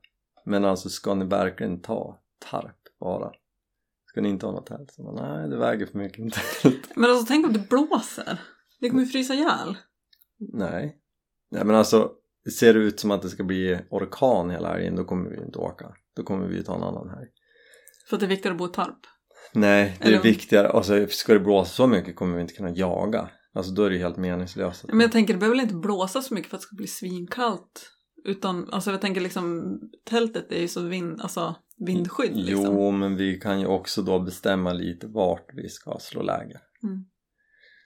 [0.45, 2.21] men alltså ska ni verkligen ta
[2.52, 3.32] tarp bara?
[4.06, 4.91] Ska ni inte ha något tält?
[4.91, 6.95] Så, Nej, det väger för mycket med tält.
[6.95, 8.39] Men alltså tänk om det blåser.
[8.80, 9.78] Det kommer ju frysa ihjäl.
[10.39, 10.97] Nej.
[11.52, 12.12] Nej men alltså,
[12.60, 15.60] ser det ut som att det ska bli orkan hela helgen då kommer vi inte
[15.60, 15.95] åka.
[16.15, 17.28] Då kommer vi ta en annan helg.
[18.10, 18.97] För att det är viktigare att bo i tarp.
[19.54, 20.69] Nej, det är Eller- viktigare.
[20.69, 23.30] Alltså, ska det blåsa så mycket kommer vi inte kunna jaga.
[23.54, 24.86] Alltså då är det ju helt meningslöst.
[24.88, 26.88] Men jag tänker det behöver väl inte blåsa så mycket för att det ska bli
[26.88, 27.92] svinkallt.
[28.24, 32.66] Utan, alltså jag tänker liksom, tältet är ju så vind, alltså vindskydd liksom.
[32.66, 36.62] Jo, men vi kan ju också då bestämma lite vart vi ska slå läger.
[36.84, 37.06] Mm.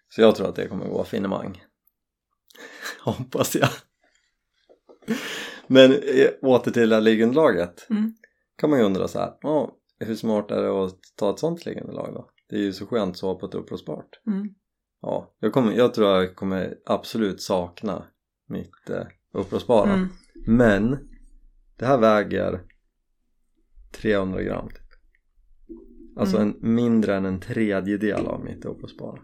[0.09, 1.63] Så jag tror att det kommer gå finemang.
[3.01, 3.69] Hoppas jag.
[5.67, 7.89] Men eh, åter till det här liggunderlaget.
[7.89, 8.13] Mm.
[8.55, 11.65] kan man ju undra så här, ja, hur smart är det att ta ett sånt
[11.65, 12.29] liggunderlag då?
[12.49, 14.09] Det är ju så skönt att sova på ett uppblåsbart.
[14.27, 14.55] Mm.
[15.05, 18.05] Ja, jag, kommer, jag tror jag kommer absolut sakna
[18.47, 19.93] mitt eh, uppblåsbara.
[19.93, 20.07] Mm.
[20.47, 20.97] Men
[21.77, 22.61] det här väger
[23.91, 24.79] 300 gram typ.
[26.17, 26.47] Alltså Mm.
[26.61, 29.21] en, mindre än en tredjedel av mitt uppblåsbara.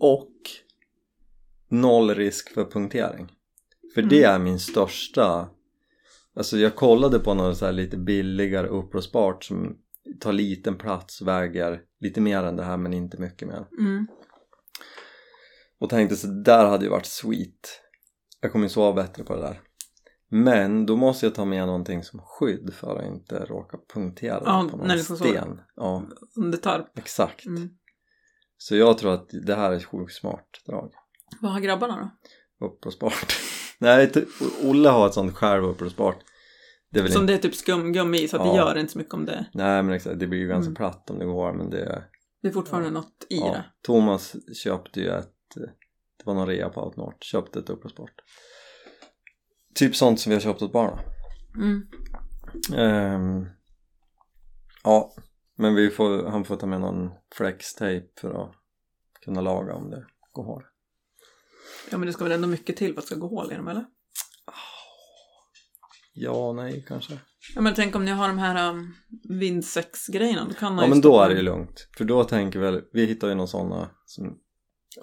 [0.00, 0.32] Och
[1.68, 3.32] noll risk för punktering.
[3.94, 4.34] För det Mm.
[4.34, 5.48] är min största
[6.34, 9.76] Alltså jag kollade på något så här lite billigare uppblåsbart som
[10.20, 13.64] tar liten plats, väger lite mer än det här men inte mycket mer.
[13.78, 14.06] Mm.
[15.82, 17.80] Och tänkte så där hade ju varit sweet.
[18.40, 19.60] Jag kommer ju sova bättre på det där.
[20.28, 24.68] Men då måste jag ta med någonting som skydd för att inte råka punktera Ja,
[24.70, 25.30] på någon när du ska sova.
[25.30, 25.60] sten.
[25.76, 26.02] Ja,
[26.36, 26.98] Under tarp.
[26.98, 27.46] exakt.
[27.46, 27.70] Mm.
[28.58, 30.92] Så jag tror att det här är ett sjukt smart drag.
[31.40, 32.10] Vad har grabbarna
[32.60, 32.66] då?
[32.66, 33.26] Uppblåsbart.
[33.78, 34.12] Nej,
[34.64, 36.16] Olle har ett sånt själv uppblåsbart.
[36.90, 37.32] Det Som inte...
[37.32, 38.56] det är typ skumgummi i så att det Ja.
[38.56, 39.46] gör inte så mycket om det.
[39.54, 40.74] Nej men exakt, det blir ju ganska Mm.
[40.74, 42.04] platt om det går men det är...
[42.42, 42.92] Det är fortfarande Ja.
[42.92, 43.46] något i Ja.
[43.52, 43.64] det.
[43.86, 45.28] Thomas köpte ju ett...
[45.60, 47.24] Det var någon rea på Outnort.
[47.24, 48.14] Köpte ett uppblåsbart.
[49.74, 50.98] Typ sånt som vi har köpt åt barnen.
[51.56, 51.86] Mm.
[52.74, 53.46] Ehm,
[54.84, 55.14] ja,
[55.56, 58.52] men vi får, han får ta med någon flex-tape för att
[59.24, 60.62] kunna laga om det går hål.
[61.90, 63.54] Ja men det ska väl ändå mycket till för att det ska gå hål i
[63.54, 63.86] dem eller?
[66.14, 67.18] Ja, nej kanske.
[67.54, 68.94] Ja men tänk om ni har de här um,
[69.28, 70.44] vindsäcksgrejerna.
[70.44, 71.88] Då kan man Ja men då är det ju lugnt.
[71.96, 74.38] För då tänker väl, vi hittar ju någon sådana som,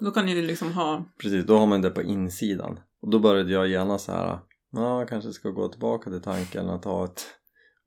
[0.00, 1.04] Då kan ni liksom ha...
[1.18, 2.80] precis, då har man det på insidan.
[3.00, 4.38] Och då började jag gärna så här,
[4.70, 7.26] ja kanske ska gå tillbaka till tanken att ha ett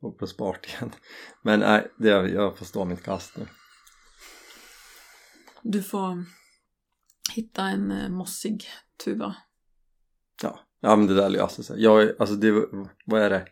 [0.02, 0.92] uppblåsbart igen.
[1.44, 3.48] Men nej, det, jag får stå mitt kast nu.
[5.62, 6.26] Du får
[7.36, 8.66] hitta en eh, mossig
[9.04, 9.36] tuva.
[10.42, 11.84] Ja, ja men det där löser sig.
[11.84, 12.52] Jag, alltså det,
[13.06, 13.48] vad är det?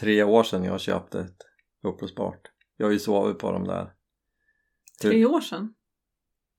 [0.00, 1.36] Tre år sedan jag köpte ett
[1.82, 2.40] uppblåsbart.
[2.76, 3.92] Jag har ju sovit på dem där.
[5.02, 5.74] Tre år sedan.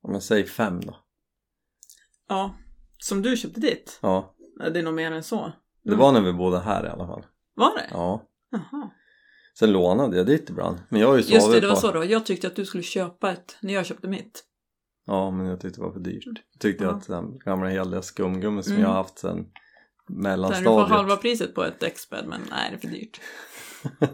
[0.02, 1.03] Ja, men säg fem då.
[2.30, 2.56] Ja.
[2.98, 4.00] Som du köpte ditt?
[4.02, 4.36] Ja,
[4.74, 5.52] Det är nog mer än så.
[5.84, 7.26] det var när vi bodde här i alla fall.
[7.56, 7.88] Var det?
[7.92, 8.24] Ja.
[8.52, 8.90] Jaha.
[9.60, 10.78] Sen lånade jag ditt ibland.
[10.90, 11.82] Men jag har ju Just det, det var på...
[11.82, 12.06] så då.
[12.06, 14.44] Jag tyckte att du skulle köpa ett när jag köpte mitt.
[15.06, 16.24] Ja, men jag tyckte det var för dyrt.
[16.26, 16.92] Jag tyckte Ja.
[16.92, 18.82] att den gamla heliga skumgummi som Mm.
[18.84, 19.44] jag har haft sen Där
[20.08, 20.90] du får mellanstadiet.
[20.90, 23.22] halva priset på ett däcksbädd men nej det är för dyrt.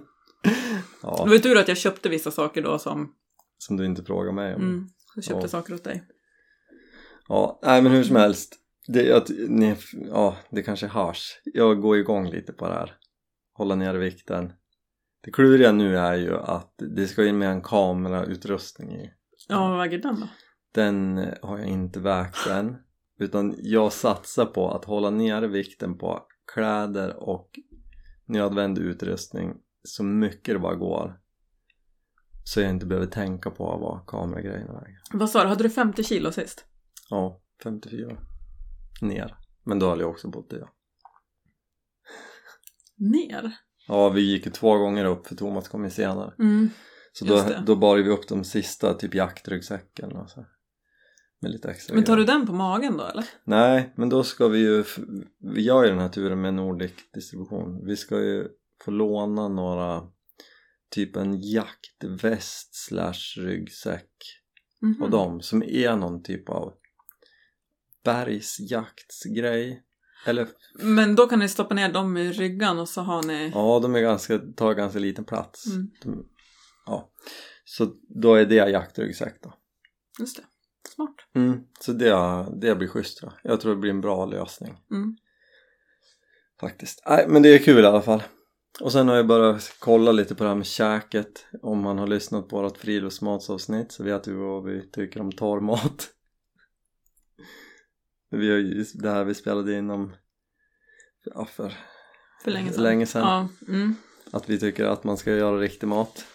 [1.02, 3.14] Ja, Det var ju tur att jag köpte vissa saker då som...
[3.58, 4.62] som du inte frågar mig om.
[4.62, 5.48] Mm, jag köpte Ja.
[5.48, 6.04] saker åt dig.
[7.30, 8.56] Ja, nej men hur som helst.
[8.88, 11.42] Det, att, ni, ja, det kanske hörs.
[11.44, 12.96] Jag går igång lite på det här.
[13.54, 14.54] Hålla ner vikten.
[15.24, 19.12] Det kluriga nu är ju att det ska in med en kamerautrustning i.
[19.48, 20.28] Ja, vad väger den då?
[20.74, 22.76] Den eh, har jag inte vägt än.
[23.20, 26.22] Utan jag satsar på att hålla nere vikten på
[26.54, 27.50] kläder och
[28.26, 31.20] nödvändig utrustning så mycket det bara går.
[32.44, 35.00] Så jag inte behöver tänka på vad kameragrejerna väger.
[35.14, 36.66] Vad sa du, hade du 50 kilo sist?
[37.10, 38.18] Ja, 54.
[39.02, 39.36] Ner.
[39.64, 40.68] Men då höll jag också bott det.
[42.98, 43.52] Ner?
[43.88, 46.34] Ja, vi gick ju två gånger upp för Thomas kom ju senare.
[46.40, 46.70] Mm.
[47.14, 50.46] Så då, då bar vi upp de sista, typ jaktryggsäcken och så.
[51.42, 52.38] Med lite extra Men tar du grejer.
[52.38, 53.26] den på magen då eller?
[53.44, 54.84] Nej, men då ska vi ju,
[55.54, 57.86] vi gör ju den här turen med Nordic distribution.
[57.86, 58.48] Vi ska ju
[58.86, 60.02] få låna några,
[60.92, 64.12] typ en jaktväst slash ryggsäck
[64.82, 65.02] Mhm.
[65.04, 66.74] och dem som är någon typ av
[68.14, 69.84] bergsjaktsgrej.
[70.26, 73.52] Eller Men då kan ni stoppa ner dem i ryggan och så har ni...
[73.54, 75.66] ja, de är ganska, tar ganska liten plats.
[75.66, 75.92] Mm.
[76.04, 76.26] De,
[76.86, 77.12] ja,
[77.66, 77.88] så
[78.22, 79.54] då är det jaktryggsäck då.
[80.20, 80.44] Just det.
[80.96, 81.16] Smart.
[81.36, 83.34] Mm, så det, det blir schysst då.
[83.44, 85.16] Jag tror det blir en bra lösning Mm.
[86.60, 87.04] faktiskt.
[87.10, 88.24] Nej, men det är kul i alla fall.
[88.82, 91.46] Och sen har jag bara kollat lite på det här med käket.
[91.62, 95.60] Om man har lyssnat på vårt friluftsmatsavsnitt så vet vi vad vi tycker om torr
[95.60, 96.08] mat.
[98.30, 100.16] Vi har ju det här vi spelade in om
[101.24, 101.74] ja, för
[102.44, 102.84] För länge sedan.
[102.84, 103.22] Länge sedan.
[103.22, 103.96] Ja, mm.
[104.32, 106.26] att vi tycker att man ska göra riktig mat.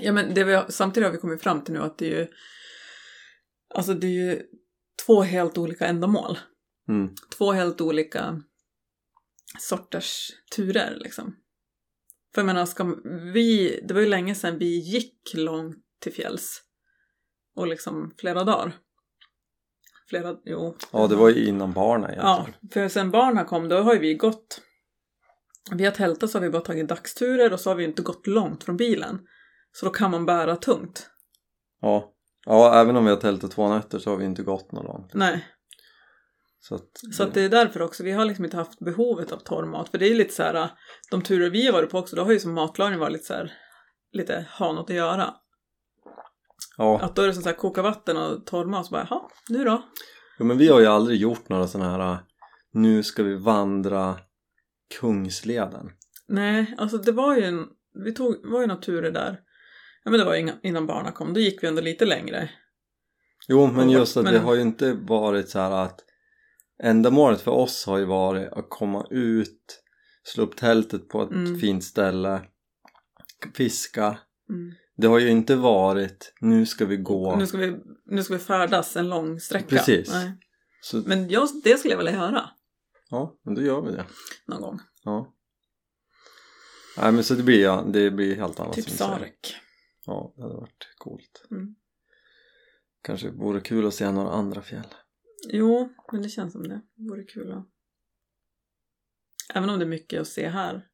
[0.00, 2.28] ja men det vi samtidigt har vi kommit fram till nu att det är ju
[3.74, 4.42] Alltså det är ju
[5.06, 6.38] två helt olika ändamål.
[6.88, 7.14] Mm.
[7.38, 8.42] Två helt olika
[9.58, 11.36] sorters turer liksom.
[12.34, 12.84] För jag menar, ska
[13.34, 16.62] vi, det var ju länge sedan vi gick långt till fjälls.
[17.54, 18.76] Och liksom flera dagar.
[20.12, 20.76] Flera, jo.
[20.92, 22.70] Ja det var ju innan barnen Ja, egentligen.
[22.72, 24.60] för sen barnen kom då har ju vi gått.
[25.74, 28.26] Vi har tältat så har vi bara tagit dagsturer och så har vi inte gått
[28.26, 29.20] långt från bilen.
[29.72, 31.10] Så då kan man bära tungt.
[31.80, 32.12] Ja.
[32.46, 35.14] ja, även om vi har tältat två nätter så har vi inte gått någon långt.
[35.14, 35.46] Nej,
[36.60, 38.02] Så att, så att det är därför också.
[38.02, 39.88] Vi har liksom inte haft behovet av torr mat.
[39.88, 40.70] För det är lite så här,
[41.10, 43.34] de turer vi har varit på också, då har ju som matlagning varit lite så
[43.34, 43.52] här,
[44.12, 45.34] lite ha något att göra.
[46.76, 47.00] Ja.
[47.00, 49.22] Att då är det som så här, koka vatten och torr mat, så bara, jaha,
[49.48, 49.82] nu då?
[50.38, 52.18] Jo, men vi har ju aldrig gjort några sådana här
[52.72, 54.18] nu ska vi vandra
[55.00, 55.90] Kungsleden.
[56.28, 57.66] Nej, alltså det var ju en,
[58.04, 59.40] vi tog, var ju några turer där.
[60.04, 62.50] Ja men det var inga, innan barnen kom, då gick vi ändå lite längre.
[63.48, 66.00] Jo, men just att men- det har ju inte varit så här att
[66.82, 69.82] ändamålet för oss har ju varit att komma ut,
[70.22, 71.58] slå upp tältet på ett Mm.
[71.60, 72.40] fint ställe,
[73.54, 74.18] fiska.
[74.48, 74.72] Mm.
[74.96, 77.36] Det har ju inte varit nu ska vi gå.
[77.36, 77.76] Nu, ska vi,
[78.06, 79.66] nu ska vi färdas en lång sträcka.
[79.66, 80.10] Precis.
[80.12, 80.32] Nej.
[80.82, 82.50] Så, Men jag, det skulle jag vilja göra
[83.12, 84.06] ja, men då gör vi det.
[84.46, 84.80] någon gång.
[85.04, 85.34] Ja.
[86.98, 88.90] Nej men så det blir, ja, det blir helt annat Typ.
[88.90, 89.56] Sarek.
[90.04, 91.46] Ja, det hade varit coolt.
[91.50, 91.74] Mm.
[93.02, 94.94] Kanske vore kul att se några andra fjäll.
[95.48, 96.80] Jo, men det känns som det.
[96.94, 97.68] Det vore kul att...
[99.54, 100.88] Även om det är mycket att se här.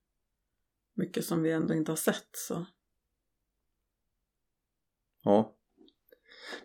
[0.95, 2.67] Mycket som vi ändå inte har sett så.
[5.29, 5.55] Ja.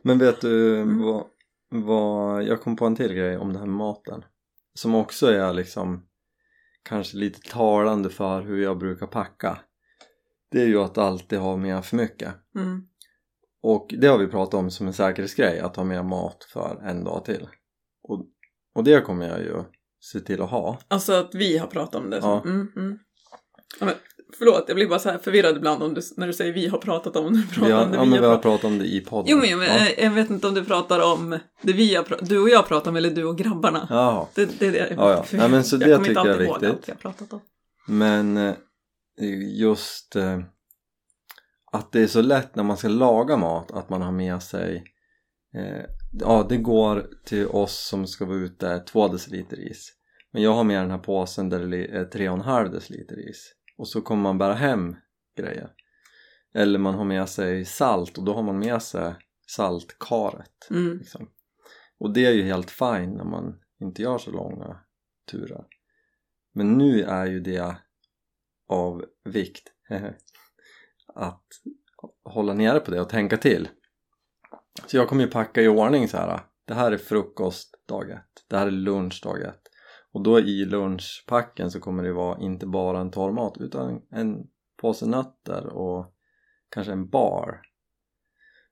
[0.02, 1.02] Men vet du Mm.
[1.02, 1.26] vad,
[1.69, 4.26] vad, jag kom på en till grej om det här maten.
[4.73, 6.06] Som också är liksom
[6.84, 9.60] kanske lite talande för hur jag brukar packa.
[10.52, 12.34] Det är ju att alltid ha med för mycket.
[12.56, 12.88] Mm.
[13.62, 17.04] Och det har vi pratat om som en säkerhetsgrej, att ha med mat för en
[17.04, 17.47] dag till.
[18.04, 18.26] Och,
[18.76, 19.63] och det kommer jag ju
[19.99, 20.80] se till att ha.
[20.88, 22.19] Alltså att vi har pratat om det.
[22.21, 22.43] Ja.
[22.45, 22.99] Mm, mm.
[23.79, 23.95] Ja, men,
[24.38, 26.77] förlåt, jag blir bara så här förvirrad ibland om du, när du säger vi har
[26.77, 27.43] pratat om.
[27.53, 29.31] Pratar Vi har, om det ja vi men vi har pratat om det i podden.
[29.31, 29.88] Jo, men jag, ja.
[29.97, 32.97] jag vet inte om du pratar om det vi har Du och jag pratar om
[32.97, 33.88] eller du och grabbarna.
[33.89, 34.27] Jaha.
[34.33, 35.25] Det, det, det, Ja, ja.
[35.31, 36.88] Nej, men så det kommer tycker inte jag är viktigt.
[36.88, 37.41] har pratat om.
[37.88, 38.53] Men eh,
[39.59, 40.39] just eh,
[41.71, 44.83] att det är så lätt när man ska laga mat att man har med sig
[45.55, 45.86] eh,
[46.19, 49.93] ja det går till oss som ska vara ute 2 deciliter is
[50.33, 54.01] men jag har med den här påsen där det är 3,5 deciliter is och så
[54.01, 54.95] kommer man bära hem
[55.38, 55.73] grejer
[56.53, 59.15] eller man har med sig salt och då har man med sig
[59.47, 60.97] saltkaret Mm.
[60.97, 61.29] liksom.
[61.97, 64.79] och det är ju helt fine när man inte gör så långa
[65.31, 65.65] turer
[66.53, 67.75] men nu är ju det
[68.67, 69.71] av vikt
[71.15, 71.47] att
[72.23, 73.69] hålla nere på det och tänka till
[74.88, 76.39] så jag kommer ju packa i ordning så här.
[76.65, 79.62] det här är frukost dag ett det här är lunch dag ett
[80.13, 84.47] och då i lunchpacken så kommer det vara inte bara en torr mat utan en
[84.82, 86.13] påse nötter och
[86.69, 87.62] kanske en bar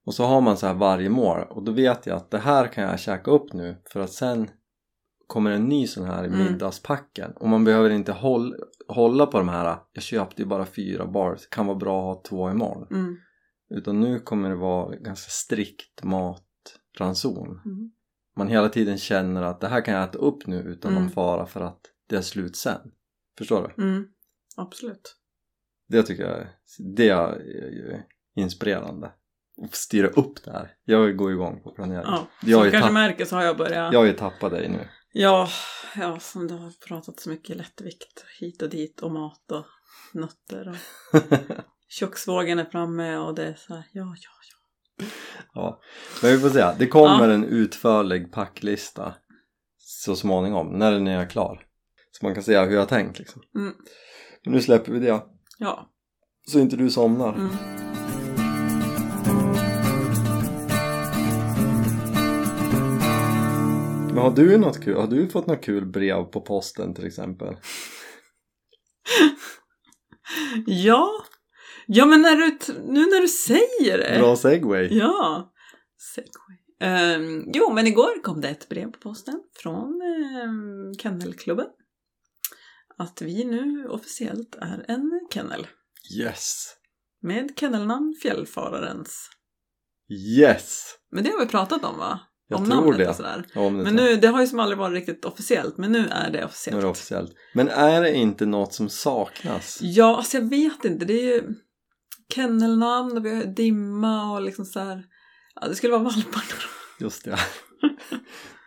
[0.05, 2.67] och så har man så här varje mål och då vet jag att det här
[2.67, 4.49] kan jag käka upp nu för att sen
[5.27, 6.39] kommer en ny sån här i Mm.
[6.39, 8.55] middagspacken och man behöver inte håll,
[8.87, 12.23] hålla på de här jag köpte ju bara fyra bars, kan vara bra att ha
[12.23, 13.17] två imorgon Mm.
[13.69, 17.91] utan nu kommer det vara ganska strikt matranson Mm.
[18.37, 21.03] Man hela tiden känner att det här kan jag äta upp nu utan Mm.
[21.03, 22.81] någon fara för att det är slut sen
[23.37, 23.83] förstår du?
[23.83, 24.05] Mm.
[24.57, 25.15] Absolut.
[25.87, 26.47] Det tycker jag
[26.95, 27.39] det är
[27.71, 28.01] ju
[28.35, 29.11] inspirerande
[29.63, 32.27] att styra upp det här jag går igång på planering Ja.
[32.41, 33.93] jag, Som du kanske märker så har jag börjat...
[33.93, 35.47] jag har ju tappat dig nu Ja,
[35.95, 39.65] ja, som du har pratat så mycket lättvikt hit och dit och mat och
[40.13, 40.75] nötter och
[41.89, 44.31] köksvågen är framme och det är så här, ja, ja,
[45.53, 45.81] ja.
[46.21, 46.65] Men vi får se.
[46.79, 47.33] Det kommer Ja.
[47.33, 49.13] en utförlig packlista
[49.77, 51.65] så småningom, när den är klar.
[52.11, 53.41] Så man kan se hur jag har tänkt liksom.
[53.55, 53.73] Mm.
[54.45, 55.21] Men nu släpper vi det,
[55.57, 55.89] Ja.
[56.51, 57.33] så inte du somnar.
[57.33, 57.49] Mm.
[64.07, 64.97] Men har du något kul?
[64.97, 67.55] Har du fått något kul brev på posten till exempel?
[70.65, 71.09] Ja.
[71.85, 74.19] Ja, men när du, nu när du säger det.
[74.19, 74.97] Bra segway!
[74.97, 75.53] Ja.
[76.15, 76.57] Segway.
[76.81, 80.01] Ehm, jo, men igår kom det ett brev på posten från
[80.45, 81.67] um, Kennelklubben.
[82.97, 85.67] att vi nu officiellt är en kennel.
[86.19, 86.67] Yes!
[87.21, 89.29] Med kennelnamn Fjällfararens.
[90.37, 90.83] Yes!
[91.11, 92.19] Men det har vi pratat om va?
[92.47, 93.09] Jag om tror det.
[93.09, 93.45] och sådär.
[93.53, 96.07] Ja, om det Men nu, det har ju som aldrig varit riktigt officiellt, men nu
[96.11, 96.81] är det nu är officiellt.
[96.81, 97.31] det officiellt.
[97.53, 99.77] Men är det inte något som saknas?
[99.81, 101.05] Ja, alltså jag vet inte.
[101.05, 101.43] Det är ju
[102.31, 105.03] kennelnamn och vi har dimma och liksom så här.
[105.61, 106.43] Ja, det skulle vara valparna
[106.99, 107.05] då.
[107.05, 107.37] Just det.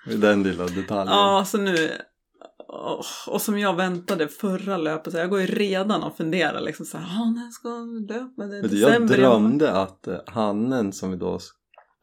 [0.07, 1.15] Med den lilla detaljen.
[1.15, 1.91] Ja, så nu...
[3.27, 6.99] Och som jag väntade förra löpet, så jag går ju redan och funderar liksom så
[6.99, 7.69] här, "Ah, när ska
[8.15, 8.47] löpa?
[8.47, 11.39] Det är jag december år." drömde att eh, hannen som vi då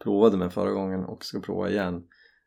[0.04, 2.02] provade med förra gången och ska prova igen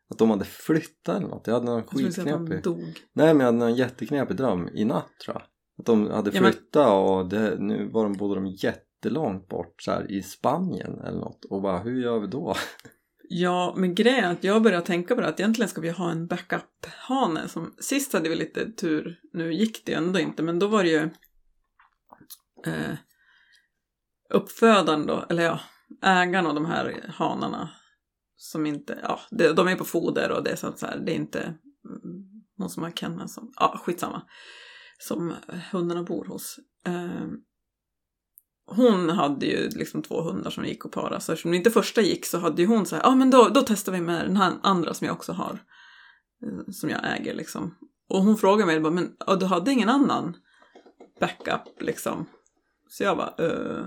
[0.09, 1.47] att de hade flyttat eller något.
[1.47, 2.79] Jag hade någon Jag skitknepig dog.
[3.13, 5.43] Nej men jag hade någon jätteknepig dröm i natt tror jag.
[5.79, 8.45] Att de hade Ja, men- flyttat och det, nu var de, bodde de
[9.05, 12.55] jättelångt bort så här, i Spanien eller något och bara hur gör vi då?
[13.29, 16.11] Ja, men grejen är att jag börjar tänka på det att egentligen ska vi ha
[16.11, 17.47] en backup-hane.
[17.47, 20.83] Som, sist hade vi lite tur, nu gick det ju ändå inte, men då var
[20.83, 21.09] det ju
[22.65, 22.97] eh,
[24.29, 25.59] uppfödaren då, eller ja,
[26.01, 27.69] ägaren av de här hanarna
[28.35, 31.11] som inte, ja, det, de är på foder och det är sånt så här, det
[31.11, 34.21] är inte mm, någon som har kennel som, ja, skitsamma,
[34.97, 35.33] som
[35.71, 36.59] hundarna bor hos.
[36.85, 37.27] Eh,
[38.67, 41.19] hon hade ju liksom två hundar som gick och parade.
[41.21, 43.49] Så eftersom inte första gick så hade ju hon så här, ja ah, men då,
[43.49, 45.59] då testar vi med den här andra som jag också har.
[46.45, 47.75] eh, Som jag äger liksom.
[48.09, 50.37] Och hon frågade mig, bara, men ah, du hade ingen annan
[51.19, 52.25] backup liksom?
[52.89, 53.85] Så jag bara, "Eh,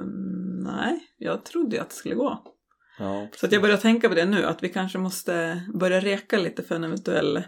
[0.64, 2.42] nej, jag trodde ju att det skulle gå.
[2.98, 6.62] Ja, Så jag börjar tänka på det nu, att vi kanske måste börja reka lite
[6.62, 7.42] för en eventuell,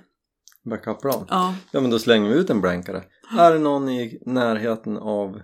[0.65, 1.27] Backup-plan.
[1.29, 3.03] ja, Ja men då slänger vi ut en blänkare.
[3.39, 5.41] Är det någon i närheten av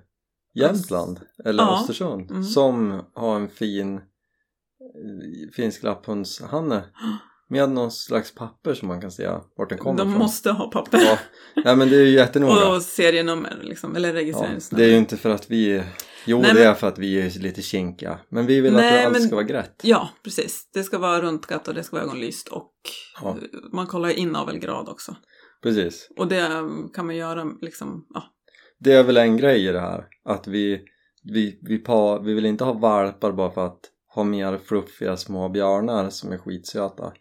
[0.61, 1.81] Jämtland eller Ja.
[1.81, 2.45] Östersund Mm.
[2.45, 4.01] som har en fin eh,
[5.57, 6.85] finsk lapphundshanne
[7.49, 10.19] med någon slags papper som man kan se vart den kommer de ifrån?
[10.23, 10.99] måste ha papper.
[11.05, 11.19] Ja.
[11.65, 12.69] Nej men det är ju jättenoga.
[12.75, 14.85] Och serienummer liksom, eller Ja, registreringsnummer.
[14.85, 15.83] det är ju inte för att vi
[16.29, 18.99] Jo Nej, det men- är för att vi är lite kinkiga Men vi vill Nej,
[19.01, 20.71] att allt men- ska vara grätt Ja, precis.
[20.75, 22.73] Det ska vara rundgat och det ska vara ögonlyst och
[23.23, 23.37] Ja.
[23.73, 25.17] man kollar ju inavelgrad också.
[25.63, 26.49] Precis Och det
[26.95, 28.23] kan man göra liksom, ja.
[28.79, 30.85] Det är väl en grej i det här att vi
[31.33, 33.81] vi, vi, pa, vi vill inte ha valpar bara för att
[34.15, 37.13] ha mer fluffiga små björnar som är skitsöta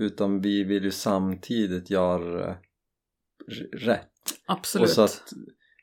[0.00, 2.56] utan vi vill ju samtidigt göra
[3.72, 4.10] rätt
[4.46, 4.88] Absolut.
[4.88, 5.32] och, så att,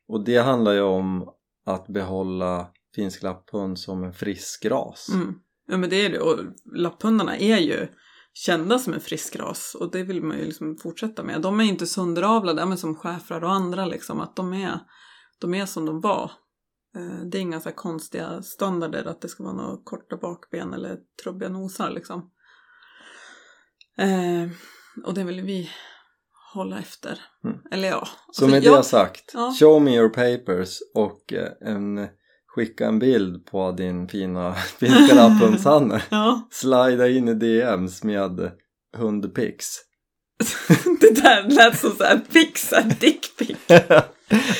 [0.08, 1.30] och det handlar ju om
[1.65, 5.36] att behålla finsk lapphund som en frisk ras mm.
[5.67, 6.20] Ja men det är det.
[6.20, 6.39] Och
[6.76, 7.88] lapphundarna är ju
[8.34, 11.41] kända som en frisk ras och det vill man ju liksom fortsätta med.
[11.41, 14.80] De är inte sönderavlade, men som schäfrar och andra liksom, att de är,
[15.41, 16.32] de är som de var.
[16.95, 20.97] Eh, Det är inga så konstiga standarder att det ska vara några korta bakben eller
[21.23, 22.32] trubbiga nosar liksom.
[23.97, 24.49] Eh,
[25.06, 25.69] och det vill vi
[26.54, 27.19] hålla efter.
[27.43, 27.58] Mm.
[27.71, 28.06] Eller ja.
[28.06, 29.56] Så Alltså, med jag- det sagt, Ja.
[29.60, 32.08] show me your papers och eh, en,
[32.47, 38.51] skicka en bild på din fina finska lapphundshanne Ja, slida in i DMs med
[38.97, 39.77] hundpics
[41.01, 43.58] det där lät som så här pixar dickpic.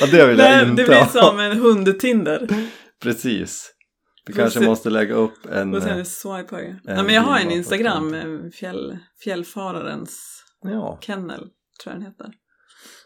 [0.00, 2.68] Ja det vill jag Det, inte det blir ha som en hundtinder.
[3.02, 3.74] precis
[4.26, 6.62] Får kanske se- måste lägga upp en Och sen eh, swipe här.
[6.62, 11.50] en Nej men jag har en Instagram, eh, fjäll, fjällfararens ja, kennel, tror
[11.84, 12.32] jag den heter.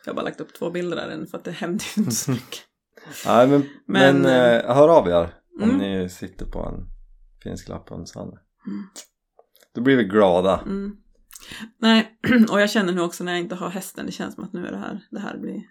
[0.04, 2.14] Jag har bara lagt upp två bilder där än för att det händer ju inte
[2.16, 2.60] så mycket.
[3.26, 4.24] nej men, men, Men,
[4.60, 5.78] eh, hör av er om mm.
[5.78, 6.86] ni sitter på en
[7.42, 8.32] finsk lapphundshanne
[8.66, 8.84] Mm.
[9.74, 10.96] då blir vi glada Mm.
[11.80, 12.18] Nej,
[12.50, 14.66] och jag känner nu också när jag inte har hästen, det känns som att nu
[14.66, 15.62] är det här, det här blir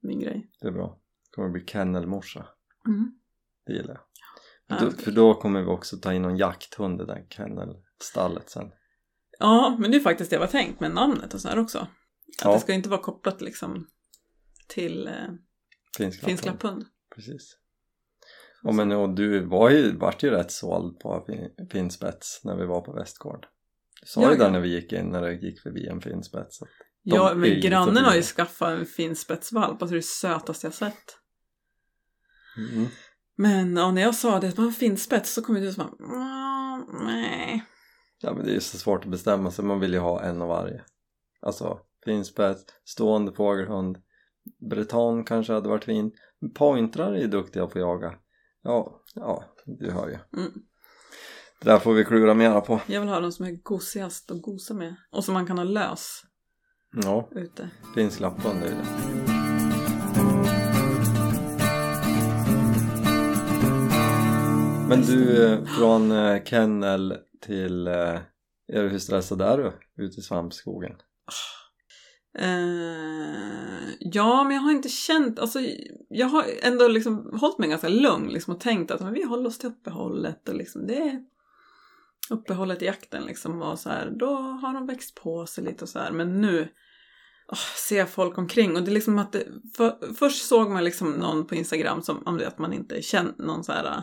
[0.00, 0.50] min grej.
[0.60, 2.46] det är bra det kommer bli kennelmorsa
[2.86, 3.12] Mm.
[3.66, 4.00] det gillar jag
[4.66, 8.70] Ja, Då, för då kommer vi också ta in någon jakthund i den kennelstallet sen
[9.38, 11.78] ja, men det är faktiskt det jag var tänkt med namnet och så här också.
[11.78, 11.88] Att
[12.44, 12.52] Ja.
[12.54, 13.86] det ska inte vara kopplat liksom
[14.68, 15.12] till eh,
[15.96, 16.72] finsk finsk lapphund.
[16.78, 16.86] lapphund.
[17.14, 17.56] Precis.
[18.62, 22.66] Ja, men och du var ju, vart ju rätt såld på fin- finspets när vi
[22.66, 23.46] var på Västgård.
[24.00, 24.50] Du sa Ja, ju där ja.
[24.50, 26.62] när vi gick in när det gick förbi en finspets.
[26.62, 26.68] att
[27.04, 30.66] De Ja, men grannen har ju skaffat en fin spetsvalp, alltså det är det sötaste
[30.66, 31.16] jag sett.
[32.56, 32.86] Mm.
[33.36, 35.74] Men ja, när jag sa det, att man har fin spets så kom det ut
[35.74, 37.64] som att, "Mm, nej.
[38.20, 40.42] Ja men det är ju så svårt att bestämma sig, man vill ju ha en
[40.42, 40.84] av varje.
[41.40, 43.98] Alltså finspets, stående fågelhund,
[44.70, 46.14] breton kanske hade varit fint.
[46.40, 48.14] Men Pointrar är ju duktiga på att jaga.
[48.62, 50.18] Ja, ja, du hör ju.
[50.40, 50.52] Mm.
[51.60, 52.80] Det där får vi klura mera på.
[52.86, 54.96] Jag vill ha de som är gosigast att gosa med.
[55.10, 56.22] Och som man kan ha lös
[56.92, 57.70] Ja, ute.
[57.94, 58.84] finsk lapphund är det.
[64.88, 68.18] Men du, eh, från eh, kennel till, eh,
[68.72, 70.92] är du hur stressad är du ute i svampskogen?
[72.38, 75.58] Eh, ja, men jag har inte känt, alltså
[76.08, 79.46] jag har ändå liksom hållit mig ganska lugn liksom, och tänkt att men vi håller
[79.46, 81.24] oss till uppehållet och liksom det
[82.30, 85.88] uppehållet i jakten liksom och så här, då har de växt på sig lite och
[85.88, 86.12] så här.
[86.12, 86.68] Men nu
[87.48, 87.58] åh,
[87.88, 89.44] ser jag folk omkring och det är liksom att det,
[89.76, 93.38] för, först såg man liksom någon på Instagram som om det att man inte känt
[93.38, 94.02] någon så här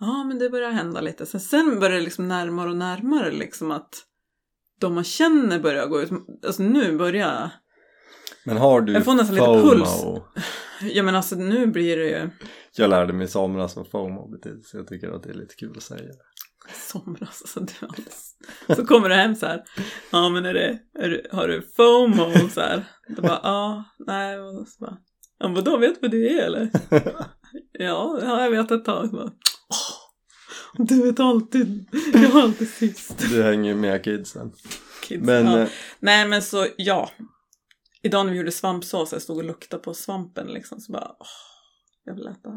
[0.00, 1.26] ja men det börjar hända lite.
[1.26, 4.04] Sen, sen börjar det liksom närmare och närmare liksom att
[4.80, 6.10] de man känner börjar gå ut.
[6.46, 7.50] Alltså nu börjar
[8.44, 9.68] Men har du Jag får nästan lite FOMO?
[9.68, 10.04] puls.
[10.80, 12.30] Ja men alltså nu blir det ju
[12.76, 15.54] Jag lärde mig i somras vad FOMO betyder så jag tycker att det är lite
[15.54, 16.27] kul att säga det.
[16.90, 17.42] somras.
[17.42, 18.34] Alltså, du är alldeles...
[18.76, 19.64] Så kommer du hem så här.
[20.10, 22.84] Ja men är det, är det, har du FOMO så här?
[23.16, 24.38] Då bara ja, nej.
[24.40, 24.96] Och så bara,
[25.38, 26.70] ja vadå vet du vad det är eller?
[27.72, 29.06] Ja, ja jag vet ett tag.
[29.08, 29.24] Så bara,
[29.68, 33.18] "Åh, du vet alltid, jag var alltid sist.
[33.18, 34.52] Du hänger med kidsen.
[35.08, 35.26] Kids.
[35.26, 35.58] Men ja.
[35.58, 35.68] eh,
[36.00, 37.10] Nej men så ja.
[38.02, 41.26] Idag när vi gjorde svampsås, jag stod och luktade på svampen liksom så bara åh,
[42.04, 42.50] jag vill äta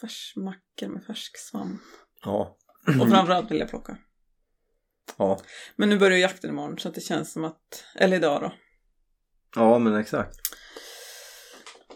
[0.00, 1.80] färsmackor med färsk svamp.
[2.24, 2.56] ja.
[2.86, 3.96] Och framförallt vill jag plocka.
[5.16, 5.38] ja.
[5.76, 8.52] Men nu börjar jakten imorgon så att det känns som att, eller idag då.
[9.56, 10.36] Ja men exakt.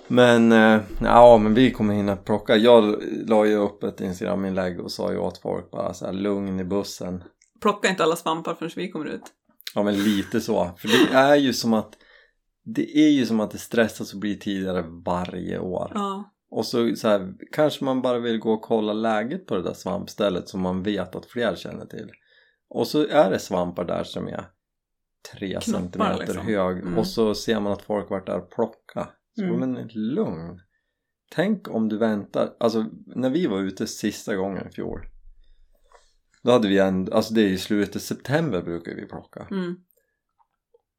[0.09, 2.57] Men eh, ja men vi kommer hinna plocka.
[2.57, 6.61] Jag la ju upp ett Instagram-inlägg och sa ju åt folk bara så här lugn
[6.61, 7.24] i bussen.
[7.61, 9.22] Plocka inte alla svampar förrän vi kommer ut.
[9.74, 10.70] Ja men lite så.
[10.78, 11.95] För det är ju som att
[12.64, 15.93] det är ju som att det stressas och blir tidigare varje år.
[15.95, 16.34] Ja.
[16.57, 19.72] Och så, så här, kanske man bara vill gå och kolla läget på det där
[19.74, 22.11] svampstället som man vet att fler känner till.
[22.68, 24.44] Och så är det svampar där som är
[25.32, 26.46] tre Knoppar, centimeter liksom.
[26.46, 26.98] hög Mm.
[26.98, 29.09] och så ser man att folk varit där och plocka.
[29.36, 29.61] Så Mm.
[29.61, 30.61] men lugn.
[31.30, 35.00] Tänk om du väntar, alltså när vi var ute sista gången i fjol
[36.42, 39.76] då hade vi en, alltså det är i slutet september brukar vi plocka Mm.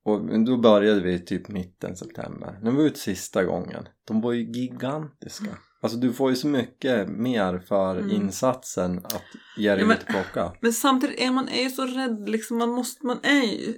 [0.05, 2.59] Och då började vi typ mitten september.
[2.61, 5.57] När vi var ute sista gången, de var ju gigantiska.
[5.81, 8.11] Alltså du får ju så mycket mer för Mm.
[8.11, 9.23] insatsen att
[9.57, 10.53] ge dig Ja, men- ut och plocka.
[10.61, 13.73] Men samtidigt är man är ju så rädd liksom, man måste, man är ju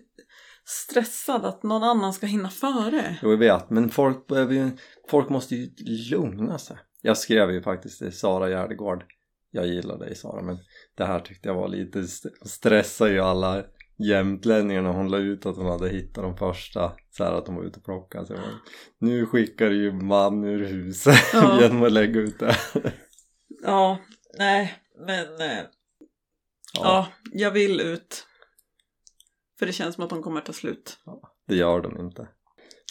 [0.65, 3.17] stressad att någon annan ska hinna före.
[3.23, 4.69] Jo jag vet, men folk behöver ju,
[5.09, 5.69] folk måste ju
[6.11, 6.78] lugna sig.
[7.01, 9.03] Jag skrev ju faktiskt till Sara Gärdegård.
[9.51, 10.57] Jag gillar dig Sara men
[10.97, 13.63] det här tyckte jag var lite, st- stressade ju alla
[13.98, 17.64] jämtlänningarna hon la ut att hon hade hittat de första så här att de var
[17.64, 18.26] ute och plockade.
[18.26, 18.60] Så bara,
[19.00, 21.62] nu skickar du ju man ur huset Ja.
[21.62, 22.58] genom att lägga ut det.
[23.64, 24.00] Ja,
[24.38, 24.74] nej,
[25.06, 25.64] men eh,
[26.74, 27.08] ja.
[27.32, 28.28] jag vill ut.
[29.60, 30.98] För det känns som att de kommer ta slut.
[31.48, 32.28] Det gör de inte.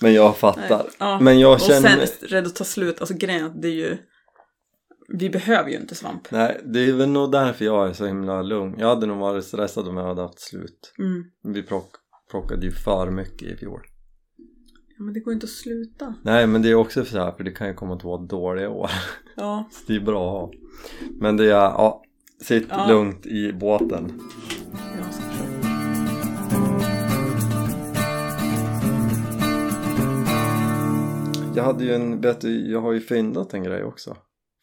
[0.03, 0.83] Men jag fattar.
[0.83, 0.93] Nej.
[0.99, 1.21] Ja.
[1.21, 2.09] Men jag Och känner sen mig...
[2.23, 3.99] rädd att ta slut, alltså grejen det är ju
[5.09, 6.31] vi behöver ju inte svamp.
[6.31, 8.75] Nej, det är väl nog därför jag är så himla lugn.
[8.79, 10.95] Jag hade nog varit stressad om jag hade haft slut.
[10.99, 11.25] Mm.
[11.55, 11.91] Vi plock,
[12.31, 13.81] plockade ju för mycket i fjol.
[14.99, 16.15] Ja, men det går ju inte att sluta.
[16.23, 18.91] Nej, men det är också så här, för det kan ju komma två dåliga år.
[19.39, 20.53] Ja, Så det är bra att ha.
[21.21, 22.03] Men det är, ja,
[22.43, 22.89] sitt Ja.
[22.89, 24.21] lugnt i båten.
[31.57, 34.17] jag hade ju en, du, jag har ju fyndat en grej också.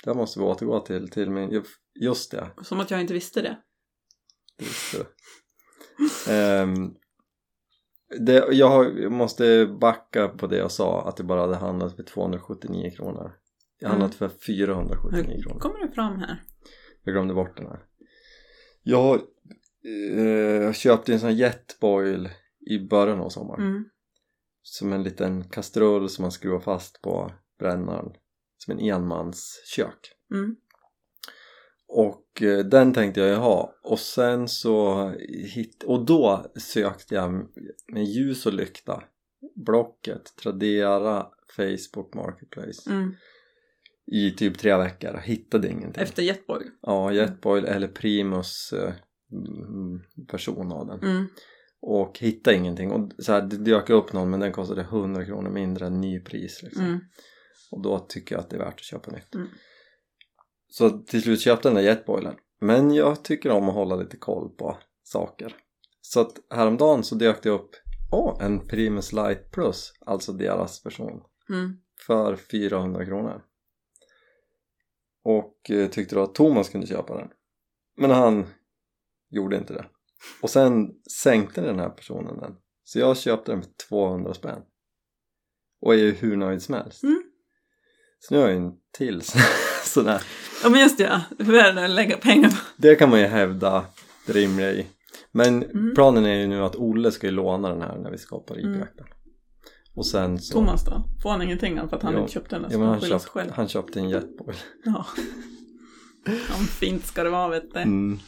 [0.03, 1.63] Det måste vi återgå till, till min,
[1.99, 3.57] just det, Som att jag inte visste det.
[4.57, 5.05] det visste du.
[6.33, 6.93] Ehm,
[8.19, 12.91] det, jag, måste backa på det jag sa att det bara hade handlat för 279
[12.95, 13.35] kronor.
[13.79, 14.01] Jag Mm.
[14.01, 15.59] handlat för 479 Hur kronor.
[15.59, 16.43] kommer det fram här?
[17.03, 17.85] Jag glömde bort den här.
[18.83, 19.19] Jag
[20.17, 22.29] eh, köpte en sån här jetboil
[22.71, 23.61] i början av sommaren.
[23.67, 23.85] Mm.
[24.61, 28.11] Som en liten kastrull som man skruvar fast på brännaren.
[28.63, 30.11] Som en enmanskök.
[30.31, 30.55] Mm.
[31.87, 33.75] Och eh, den tänkte jag ju ha.
[33.83, 35.09] Och sen så
[35.55, 37.31] hit, och då sökte jag
[37.87, 39.03] med ljus och lykta.
[39.55, 42.89] Blocket, Tradera, Facebook Marketplace.
[42.89, 43.15] Mm.
[44.11, 45.17] I typ tre veckor.
[45.17, 46.03] Hittade ingenting.
[46.03, 46.69] Efter Jetboil.
[46.81, 48.93] Ja, Jetboil eller Primus eh,
[50.31, 50.99] version av den.
[50.99, 51.27] Mm.
[51.81, 52.91] Och hittade ingenting.
[52.91, 56.63] Och så här, det dök upp någon men den kostade 100 kronor mindre än nypris
[56.63, 56.85] liksom.
[56.85, 56.99] Mm.
[57.73, 59.35] Och då tycker jag att det är värt att köpa nytt.
[59.35, 59.47] Mm.
[60.67, 62.35] Så till slut köpte jag den där jetboilen.
[62.61, 65.55] Men jag tycker om att hålla lite koll på saker.
[66.01, 67.71] Så att häromdagen så dök det upp
[68.11, 71.23] Åh, en Primus Light Plus, alltså deras version.
[71.49, 71.77] Mm.
[72.07, 73.43] För 400 kronor.
[75.23, 77.29] Och eh, tyckte då att Thomas kunde köpa den.
[77.97, 78.45] Men han
[79.29, 79.85] gjorde inte det.
[80.41, 82.55] Och sen sänkte den här personen den.
[82.83, 84.61] Så jag köpte den för 200 spänn.
[85.81, 87.03] Och är ju hur nöjd som helst.
[87.03, 87.22] Mm.
[88.27, 89.21] Så nu har jag en till
[89.83, 90.21] sån här.
[90.63, 91.21] Ja men just det, ja.
[91.45, 92.55] värre än att lägga pengar på.
[92.77, 93.85] Det kan man ju hävda
[94.25, 94.87] det rimliga i.
[95.31, 95.95] Men Mm.
[95.95, 98.53] planen är ju nu att Olle ska ju låna den här när vi ska på
[98.55, 98.73] Mm.
[98.73, 99.05] ripjakten.
[99.95, 100.53] Och sen så...
[100.53, 101.03] Thomas då?
[101.23, 102.19] Får han ingenting för att han Jo.
[102.19, 102.65] inte köpte den?
[102.71, 103.51] Ja, men han köpt, själv.
[103.55, 104.55] han köpte en jetboil.
[104.85, 105.05] Ja.
[106.25, 107.79] ja, fint ska det vara vet du.
[107.79, 108.19] Mm.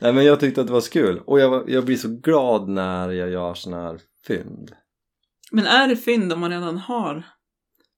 [0.00, 1.20] Nej men jag tyckte att det var kul.
[1.26, 4.72] Och jag, jag blir så glad när jag gör såna här fynd.
[5.52, 7.22] Men är det fynd om man redan har?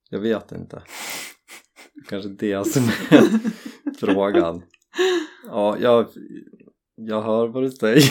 [0.09, 0.81] Jag vet inte.
[2.07, 3.39] Kanske det som är
[3.99, 4.61] frågan.
[5.47, 6.07] Ja, jag,
[6.95, 8.03] jag hör vad du säger.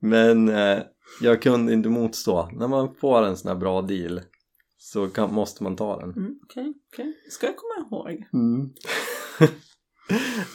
[0.00, 0.78] Men eh,
[1.20, 2.50] jag kunde inte motstå.
[2.52, 4.20] När man får en sån här bra deal
[4.78, 6.10] så kan, måste man ta den.
[6.12, 7.14] Mm, Okej, okej.
[7.30, 8.24] Ska jag komma ihåg.
[8.32, 8.70] Mm.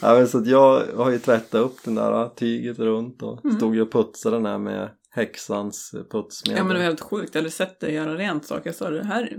[0.02, 3.56] ja, så att jag har ju tvättat upp den där tyget runt och Mm.
[3.56, 6.58] stod ju och putsade den här med häxans putsmedel.
[6.58, 7.34] Ja men det var helt sjukt.
[7.34, 8.62] Jag hade sett dig göra rent saker.
[8.66, 9.36] Jag sa det här.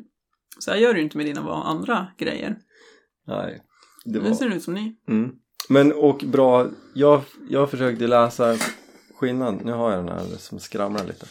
[0.60, 2.58] Så här gör du inte med dina andra grejer.
[3.28, 3.64] Nej,
[4.06, 4.36] det Nu var...
[4.36, 4.96] ser det ut som ni.
[5.08, 5.32] Mm.
[5.70, 8.58] Men och bra, jag, jag försökte läsa
[9.16, 11.26] skillnad, nu har jag den här som skramlar lite.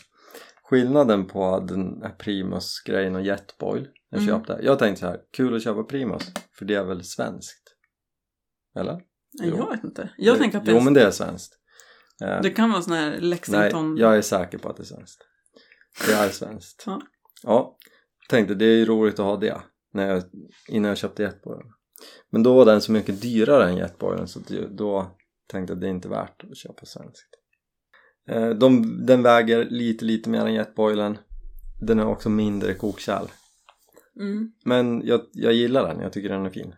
[0.63, 4.35] Skillnaden på den här Primus-grejen och Jetboil jag Mm.
[4.35, 4.61] köpte.
[4.63, 6.23] Jag tänkte så här, kul att köpa Primus,
[6.59, 7.75] för det är väl svenskt?
[8.79, 9.01] Eller?
[9.33, 10.11] Nej, jag vet inte.
[10.17, 11.59] Jag det, tänker att det, Jo men det är svenskt.
[12.23, 13.97] Eh, det kan vara sån här Nej, Lexington.
[13.97, 15.23] jag är säker på att det är svenskt.
[16.07, 16.83] Det är svenskt.
[16.87, 17.01] Ja.
[17.43, 17.77] Ja,
[18.29, 19.61] tänkte det är ju roligt att ha det
[19.93, 20.23] när jag,
[20.69, 21.67] innan jag köpte Jetboilen.
[22.31, 25.11] Men då var den så mycket dyrare än Jetboilen så då
[25.47, 27.29] tänkte jag det är inte värt att köpa svenskt.
[28.29, 31.19] Eh, De, den väger lite lite mer än Jetboilen.
[31.81, 33.27] Den har också mindre kokkärl.
[34.21, 34.53] Mm.
[34.65, 36.75] Men jag, jag gillar den, jag tycker den är fin.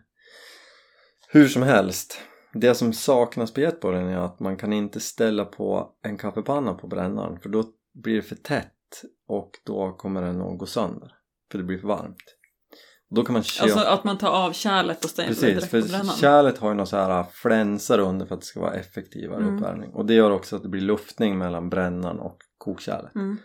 [1.29, 2.21] Hur som helst,
[2.53, 6.87] det som saknas på jetboilen är att man kan inte ställa på en kaffepanna på
[6.87, 11.16] brännaren för då blir det för tätt och då kommer den att gå sönder.
[11.51, 12.33] För det blir för varmt.
[13.09, 13.63] Då kan man köpa...
[13.73, 16.15] Alltså att man tar av kärlet och Precis, direkt för på brännan.
[16.15, 19.55] kärlet har ju någon så här flänsar under för att det ska vara effektivare Mm.
[19.55, 19.89] uppvärmning.
[19.93, 23.15] Och det gör också att det blir luftning mellan brännaren och kokkärlet.
[23.15, 23.37] Mm.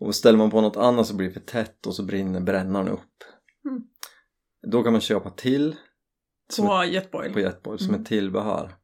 [0.00, 2.88] Och ställer man på något annat så blir det för tätt och så brinner brännaren
[2.88, 3.00] upp.
[3.68, 3.82] Mm.
[4.72, 5.76] Då kan man köpa till
[6.58, 7.32] På jetboil.
[7.32, 8.00] på jetboil som Mm.
[8.00, 8.74] ett tillbehör.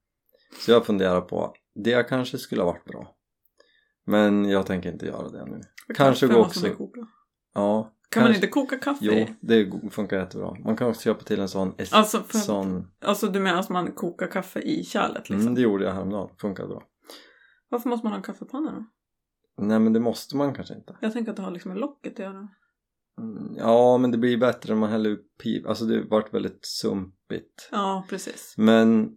[0.64, 1.55] Så jag funderar på,
[1.85, 3.14] det kanske skulle ha varit bra.
[4.07, 5.61] Men jag tänker inte göra det nu.
[5.87, 6.68] För kanske går också-.
[7.55, 8.99] Ja, Kan man inte koka kaffe?
[9.05, 10.55] Jo, det funkar jättebra.
[10.65, 13.69] Man kan också köpa till en sån, es- Alltså, för, sån alltså du menar att
[13.69, 15.41] man kokar kaffe i kärlet liksom?
[15.41, 16.83] mm, det gjorde jag häromdagen, funkar bra.
[17.69, 18.85] Varför måste man ha en kaffepanna då?
[19.65, 20.97] Nej men det måste man kanske inte.
[21.01, 22.49] Jag tänker att det har liksom med locket att göra.
[23.21, 26.59] Mm, ja men det blir bättre om man häller upp pip, alltså det vart väldigt
[26.67, 27.69] sumpigt.
[27.73, 28.55] Ja, precis.
[28.57, 29.11] Men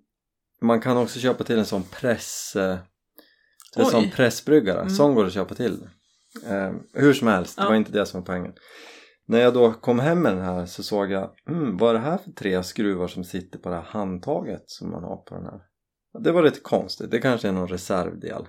[0.62, 2.78] man kan också köpa till en sån press eh,
[3.78, 4.90] en sån pressbryggare, Mm.
[4.90, 5.88] sån går att köpa till
[6.46, 7.70] eh, hur som helst, det Ja.
[7.70, 8.54] var inte det som var poängen
[9.28, 12.00] när jag då kom hem med den här så såg jag mm, vad är det
[12.00, 15.46] här för tre skruvar som sitter på det här handtaget som man har på den
[15.46, 15.62] här
[16.20, 18.48] det var lite konstigt, det kanske är någon reservdel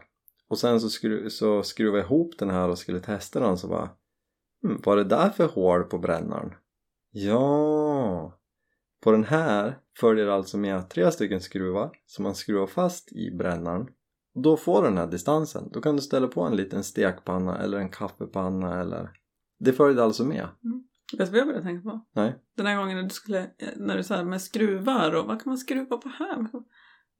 [0.49, 3.69] och sen så, skru- så skruvade jag ihop den här och skulle testa den så
[3.69, 3.91] bara
[4.65, 6.53] mm, vad är det där för hål på brännaren?
[7.11, 8.39] Ja,
[9.05, 13.87] på den här följer alltså med tre stycken skruvar som man skruvar fast i brännaren.
[14.43, 15.69] Då får du den här distansen.
[15.73, 19.11] Då kan du ställa på en liten stekpanna eller en kaffepanna eller...
[19.59, 20.49] Det följer alltså med.
[21.19, 22.01] Vet du vad jag började tänka på?
[22.15, 22.37] Nej.
[22.57, 25.59] Den här gången när du skulle, när du sa med skruvar och vad kan man
[25.59, 26.37] skruva på här?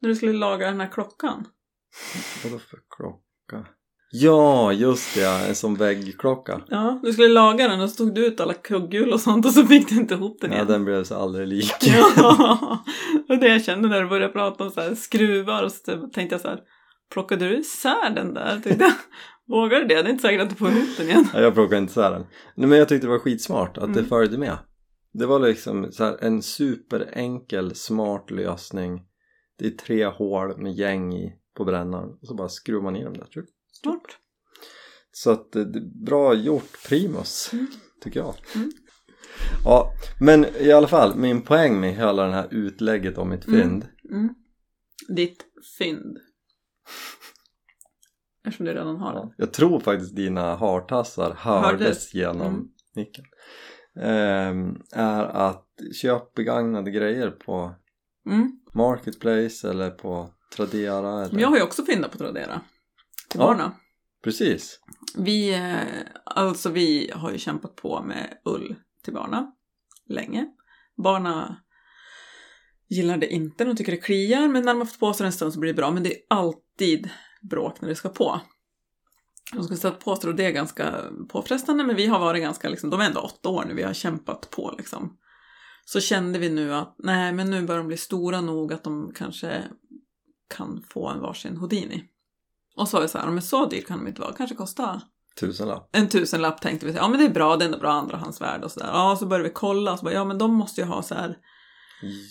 [0.01, 1.47] När du skulle laga den här klockan.
[2.45, 3.67] Vadå för klocka?
[4.11, 5.21] Ja, just det!
[5.21, 6.61] ja, En sån väggklocka.
[6.69, 9.53] Ja, du skulle laga den och så tog du ut alla kugghjul och sånt och
[9.53, 10.67] så fick du inte ihop den Ja, igen.
[10.69, 11.73] den blev så aldrig lik.
[12.17, 12.85] Ja,
[13.29, 16.35] och det jag kände när du började prata om så här skruvar och så tänkte
[16.35, 16.61] jag så här,
[17.13, 18.61] plockade du isär den där?
[19.49, 19.95] Vågar du det?
[20.03, 21.29] Det är inte säkert att du får ihop den igen.
[21.35, 22.27] Ja, jag plockade inte isär den.
[22.55, 24.09] Nej, men jag tyckte det var skitsmart att det Mm.
[24.09, 24.59] följde med.
[25.13, 29.03] Det var liksom så en superenkel, smart lösning.
[29.59, 33.05] Det är tre hål med gäng i på brännaren och så bara skruvar man i
[33.05, 33.27] dem där.
[33.83, 34.03] Smart.
[35.13, 37.67] Så att eh, det bra gjort Primus, Mm.
[38.03, 38.35] tycker jag.
[38.55, 38.71] Mm.
[39.65, 43.61] Ja, men i alla fall, min poäng med hela den här utlägget om mitt Mm.
[43.61, 43.87] fynd.
[44.11, 44.35] Mm.
[45.09, 45.45] Ditt
[45.79, 46.17] fynd.
[48.47, 49.33] Eftersom du redan har den.
[49.37, 52.15] Jag tror faktiskt dina hartassar hördes Hördes.
[52.15, 52.69] genom Mm.
[52.95, 53.25] micken.
[54.01, 55.67] Ehm, är att
[56.03, 57.75] köp begagnade grejer på
[58.27, 58.53] Mm.
[58.75, 61.33] Marketplace eller på Tradera eller...
[61.33, 62.61] Men jag har ju också fyndat på Tradera.
[63.29, 63.47] Till Ja.
[63.47, 63.71] barnen.
[64.25, 64.81] Precis.
[65.17, 65.77] Vi, eh,
[66.25, 69.53] alltså vi har ju kämpat på med ull till barna
[70.09, 70.47] länge.
[70.97, 71.57] Barna
[72.89, 75.33] gillar det inte, de tycker det kliar, men när de har fått på sig en
[75.33, 75.91] stund så blir det bra.
[75.91, 77.11] Men det är alltid
[77.51, 78.41] bråk när det ska på.
[79.53, 82.69] De ska sätta på sig och det är ganska påfrestande, men vi har varit ganska,
[82.69, 85.17] liksom, de är ändå åtta år nu, vi har kämpat på liksom.
[85.85, 89.13] Så kände vi nu att, nej men nu börjar de bli stora nog att de
[89.15, 89.63] kanske
[90.55, 92.05] kan få en varsin Houdini.
[92.77, 95.03] Och så var vi så här, men så dyrt kan de inte vara, kanske kosta
[95.41, 95.89] Tusenlapp.
[95.93, 98.73] En tusenlapp tänkte vi, ja men det är bra, det är ändå bra andrahandsvärde och
[98.73, 98.91] sådär.
[98.93, 101.15] Ja, så började vi kolla och så bara, ja men de måste ju ha så
[101.15, 101.37] här,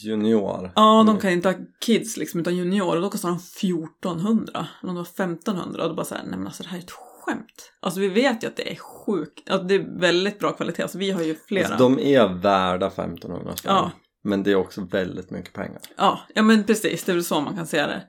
[0.03, 0.71] Junior.
[0.75, 1.21] ja de Mm.
[1.21, 1.55] kan inte ha
[1.85, 4.67] kids liksom utan junior och då kostar de 1400.
[4.81, 6.81] Eller om det var 1500 och då bara såhär, nej men alltså det här är
[6.81, 7.71] ett skämt.
[7.79, 10.97] Alltså vi vet ju att det är sjukt, att det är väldigt bra kvalitet, alltså
[10.97, 11.67] vi har ju flera.
[11.67, 13.73] Alltså, de är värda 1500 spänn.
[13.75, 13.91] Ja.
[14.23, 15.81] Men det är också väldigt mycket pengar.
[15.97, 18.03] Ja, ja men precis, det är väl så man kan se det.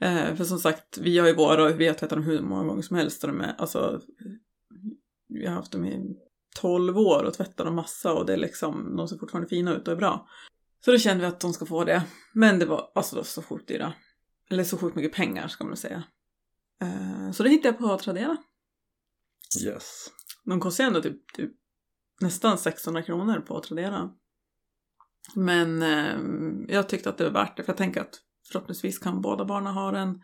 [0.00, 2.64] Eh, för som sagt, vi har ju våra och vi har tvättat dem hur många
[2.64, 3.24] gånger som helst.
[3.24, 4.00] Och de är, alltså,
[5.28, 6.16] vi har haft dem i
[6.60, 9.88] 12 år och tvättat dem massa och det är liksom, de ser fortfarande fina ut
[9.88, 10.26] och är bra.
[10.84, 12.02] Så då kände vi att de ska få det.
[12.32, 13.92] Men det var alltså det var så sjukt dyra.
[14.50, 16.02] Eller så sjukt mycket pengar ska man säga.
[16.82, 18.36] Eh, så det hittade jag på Tradera.
[19.64, 20.06] Yes.
[20.44, 21.50] De kostar ändå typ, typ
[22.20, 24.10] nästan 600 kronor på Tradera.
[25.34, 28.20] Men eh, jag tyckte att det var värt det för jag tänker att
[28.52, 30.22] förhoppningsvis kan båda barnen ha den.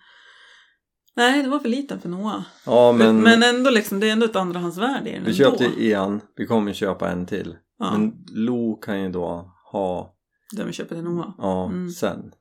[1.17, 2.43] Nej, det var för liten för Noah.
[2.67, 6.21] Ja men, Men, ändå liksom, det är ändå ett andrahandsvärde i den vi köpte en.
[6.37, 7.57] Vi kommer köpa en till.
[7.79, 10.15] Ja, Men Lo kan ju då ha,
[10.57, 11.34] den vi köper till Noah.
[11.38, 11.88] ja, Mm.
[11.90, 12.32] sen.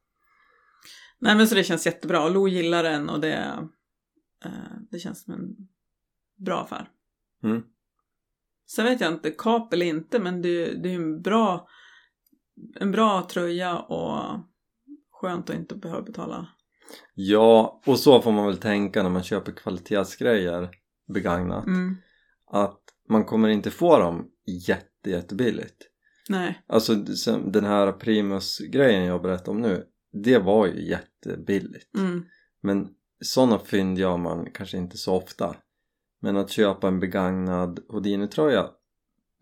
[1.19, 2.29] Nej men så det känns jättebra.
[2.29, 3.33] Lo gillar den och det,
[4.45, 4.51] eh,
[4.91, 5.55] det känns som en
[6.45, 6.89] bra affär.
[7.43, 7.63] Mm.
[8.67, 11.67] Sen vet jag inte, kap eller inte, men det, det är en bra,
[12.79, 14.39] en bra tröja och
[15.11, 16.47] skönt att inte behöva betala.
[17.13, 20.69] Ja, och så får man väl tänka när man köper kvalitetsgrejer
[21.13, 21.65] begagnat.
[21.67, 21.95] Mm.
[22.51, 24.31] Att man kommer inte få dem
[24.67, 25.77] jätte, jättebilligt.
[26.29, 26.95] Nej, Alltså
[27.45, 29.83] den här Primus-grejen jag berättade om nu.
[30.23, 31.95] Det var ju jättebilligt.
[31.97, 32.25] mm.
[32.61, 32.87] Men
[33.21, 35.55] sådana fynd gör man kanske inte så ofta.
[36.21, 38.69] Men att köpa en begagnad Houdini-tröja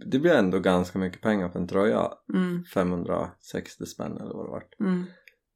[0.05, 2.11] det blir ändå ganska mycket pengar för en tröja.
[2.33, 2.63] Mm.
[2.73, 4.63] 560 spänn eller vad det var.
[4.79, 5.05] Mm.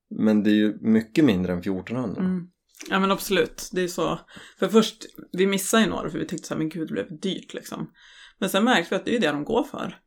[0.09, 2.21] Men det är ju mycket mindre än 1400.
[2.21, 2.47] Mm.
[2.89, 4.19] Ja men absolut, det är så.
[4.59, 7.19] För först, vi missade ju några för vi tyckte så här, men gud det blev
[7.19, 7.91] dyrt liksom.
[8.39, 9.99] Men sen märkte vi att det är ju det de går för.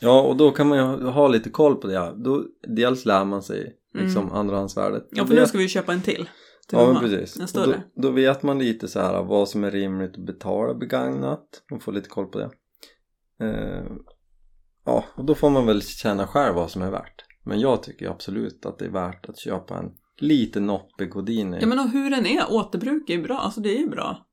[0.00, 2.14] Ja, och då kan man ju ha lite koll på det.
[2.16, 5.02] Då, dels lär man sig liksom andrahandsvärdet.
[5.02, 5.08] Mm.
[5.10, 6.28] Ja för nu ska vi ju köpa en till.
[6.72, 7.40] Ja, men precis.
[7.40, 7.82] En större.
[7.94, 11.62] då, då vet man lite så här vad som är rimligt att betala begagnat.
[11.70, 12.50] Man får lite koll på det.
[13.40, 13.84] Eh,
[14.84, 17.24] ja, och då får man väl känna själv vad som är värt.
[17.44, 21.58] Men jag tycker absolut att det är värt att köpa en lite noppig Houdini.
[21.60, 24.26] Ja men och hur den är, återbruk är ju bra, alltså det är ju bra.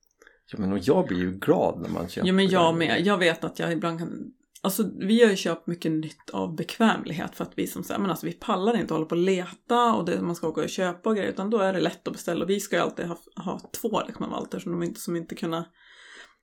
[0.51, 2.97] Ja, men och jag blir ju glad när man köper Ja men jag begagnat.
[2.97, 4.32] med, jag vet att jag ibland kan
[4.66, 8.09] Alltså vi har ju köpt mycket nytt av bekvämlighet för att vi som säger, men
[8.09, 11.09] alltså vi pallar inte hålla på och leta och det, man ska åka och köpa
[11.09, 13.18] och grejer utan då är det lätt att beställa och vi ska ju alltid ha,
[13.36, 15.68] ha två liksom av allt som de inte, som inte kunnat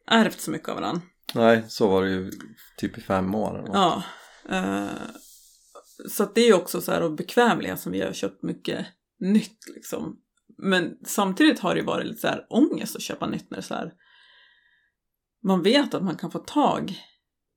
[0.06, 1.02] ärvt så mycket av varandra.
[1.34, 2.30] Nej, så var det ju
[2.76, 3.58] typ i fem år.
[3.58, 3.74] eller något.
[3.74, 4.02] Ja.
[4.56, 4.86] Eh,
[6.08, 8.86] så att det är ju också så här av bekvämlighet som vi har köpt mycket
[9.20, 10.16] nytt liksom.
[10.58, 13.60] Men samtidigt har det ju varit lite så här ångest att köpa nytt när det
[13.60, 13.92] är så här.
[15.44, 16.98] Man vet att man kan få tag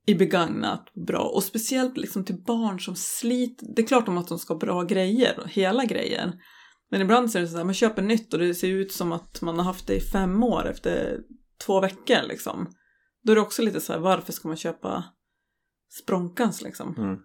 [0.05, 3.67] i begagnat bra och speciellt liksom till barn som sliter.
[3.75, 6.33] Det är klart om att de ska ha bra grejer hela grejer.
[6.91, 9.11] Men ibland så är det så här, man köper nytt och det ser ut som
[9.11, 11.17] att man har haft det i fem år efter
[11.65, 12.67] två veckor liksom.
[13.23, 15.03] Då är det också lite så här, varför ska man köpa
[16.03, 16.95] språnkans liksom?
[16.97, 17.17] Mm.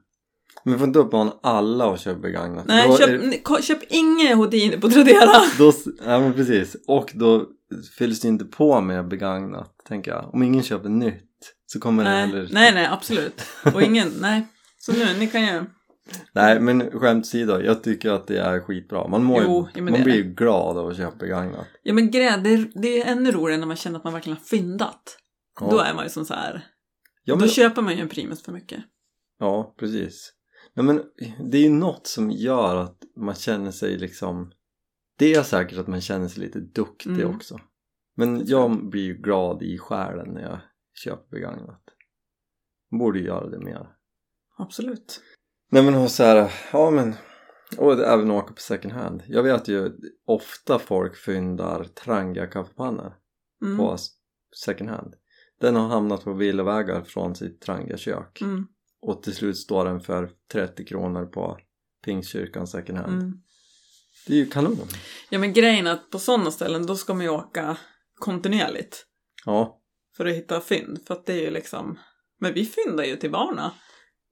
[0.64, 2.66] Men vi får inte uppmana alla att köpa begagnat.
[2.66, 5.32] Nej, Då köp, det- köp inget Houdini på Tradera!
[5.58, 5.72] Då,
[6.04, 6.76] ja men precis.
[6.86, 7.46] Och då
[7.98, 10.34] fylls det inte på med begagnat, tänker jag.
[10.34, 11.29] Om ingen köper nytt
[11.66, 12.48] så kommer Nej, heller...
[12.52, 13.42] nej, nej, absolut.
[13.74, 14.46] Och ingen, nej.
[14.78, 15.64] Så nu, ni kan ju...
[16.32, 19.08] Nej, men skämt åsido, jag tycker att det är skitbra.
[19.08, 21.66] Man, mår Jo, ju, man blir ju glad av att köpa begagnat.
[21.82, 24.36] Ja men grejen, det, är- det är ännu roligare när man känner att man verkligen
[24.36, 25.18] har fyndat.
[25.60, 25.68] Ja.
[25.70, 26.66] Då är man ju som så här.
[27.24, 28.80] Ja, Då men, köper man ju en Primus för mycket.
[29.38, 30.32] ja precis.
[30.76, 31.02] Nej, men
[31.50, 34.52] det är ju något som gör att man känner sig liksom...
[35.18, 37.34] Det är säkert att man känner sig lite duktig Mm.
[37.36, 37.58] också.
[38.16, 40.58] Men jag blir ju glad i själen när jag
[41.04, 41.82] köper begagnat.
[43.00, 43.88] Borde ju göra det mer.
[44.58, 45.20] Absolut.
[45.70, 47.14] Nej men och så här, ja men
[47.78, 49.22] och även åka på second hand.
[49.26, 49.92] Jag vet ju
[50.26, 53.14] ofta folk fyndar Trangia kaffepannor
[53.62, 53.78] Mm.
[53.78, 53.96] på
[54.64, 55.14] second hand.
[55.60, 58.66] Den har hamnat på villavägar från sitt Trangia kök Mm.
[59.00, 61.58] och till slut står den för 30 kronor på
[62.04, 63.22] Pingstkyrkan second hand.
[63.22, 63.32] Mm.
[64.26, 64.78] Det är ju kanon.
[65.30, 67.76] Ja men grejen är att på sådana ställen då ska man ju åka
[68.14, 69.06] kontinuerligt.
[69.44, 69.79] Ja,
[70.16, 71.00] För att hitta fynd.
[71.06, 71.98] För att det är ju liksom.
[72.40, 73.72] Men vi fyndar ju till barna.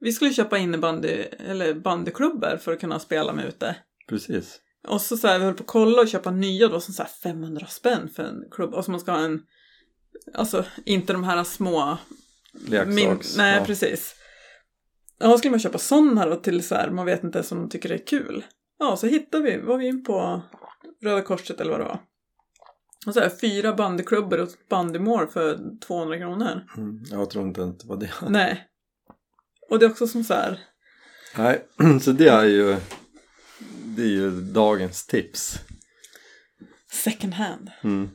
[0.00, 1.08] Vi skulle köpa innebandy
[1.38, 3.76] eller bandyklubbor för att kunna spela med ute.
[4.08, 4.60] precis.
[4.88, 7.02] Och så, så här, vi höll på att kolla och köpa nya då som så
[7.02, 8.74] här 500 spänn för en klubb.
[8.74, 9.42] Och så man ska ha en,
[10.34, 11.98] alltså inte de här små.
[12.52, 13.36] Leksaks.
[13.36, 13.64] nej, ja.
[13.64, 14.14] precis.
[15.18, 17.58] Ja, skulle man köpa sån här då till så här, man vet inte ens om
[17.58, 18.44] de tycker det är kul.
[18.78, 20.42] Ja, så hittade vi, var vi in på
[21.02, 22.00] Röda Korset eller vad det var.
[23.12, 26.66] Så här, fyra bandyklubbor och ett bandymål för 200 kronor.
[26.76, 28.10] Mm, jag tror inte det var det.
[28.28, 28.66] Nej.
[29.70, 30.60] Och det är också som så här.
[31.36, 31.64] Nej,
[32.00, 32.76] så det är ju
[33.84, 35.60] det är ju dagens tips.
[36.90, 37.70] Second hand.
[37.84, 38.10] Mm.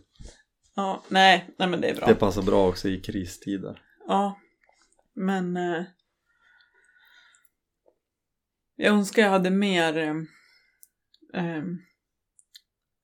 [0.75, 2.07] Ja, nej, nej men det är bra.
[2.07, 3.81] Det passar bra också i kristider.
[4.07, 4.39] Ja,
[5.13, 5.83] men eh,
[8.75, 10.15] jag önskar jag hade mer eh,
[11.43, 11.63] eh,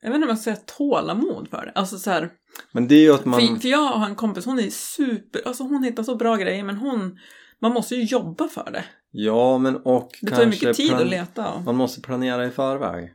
[0.02, 1.72] jag vet inte om jag ska säga tålamod för det.
[1.76, 2.30] Alltså så här,
[2.72, 3.42] Men det är ju att man...
[3.42, 6.64] för, för jag har en kompis, hon är super, alltså hon hittar så bra grejer
[6.64, 7.20] men hon,
[7.62, 8.84] man måste ju jobba för det.
[9.12, 11.52] Ja, men och Det tar ju mycket tid plan- att leta.
[11.52, 13.14] Och, Man måste planera i förväg.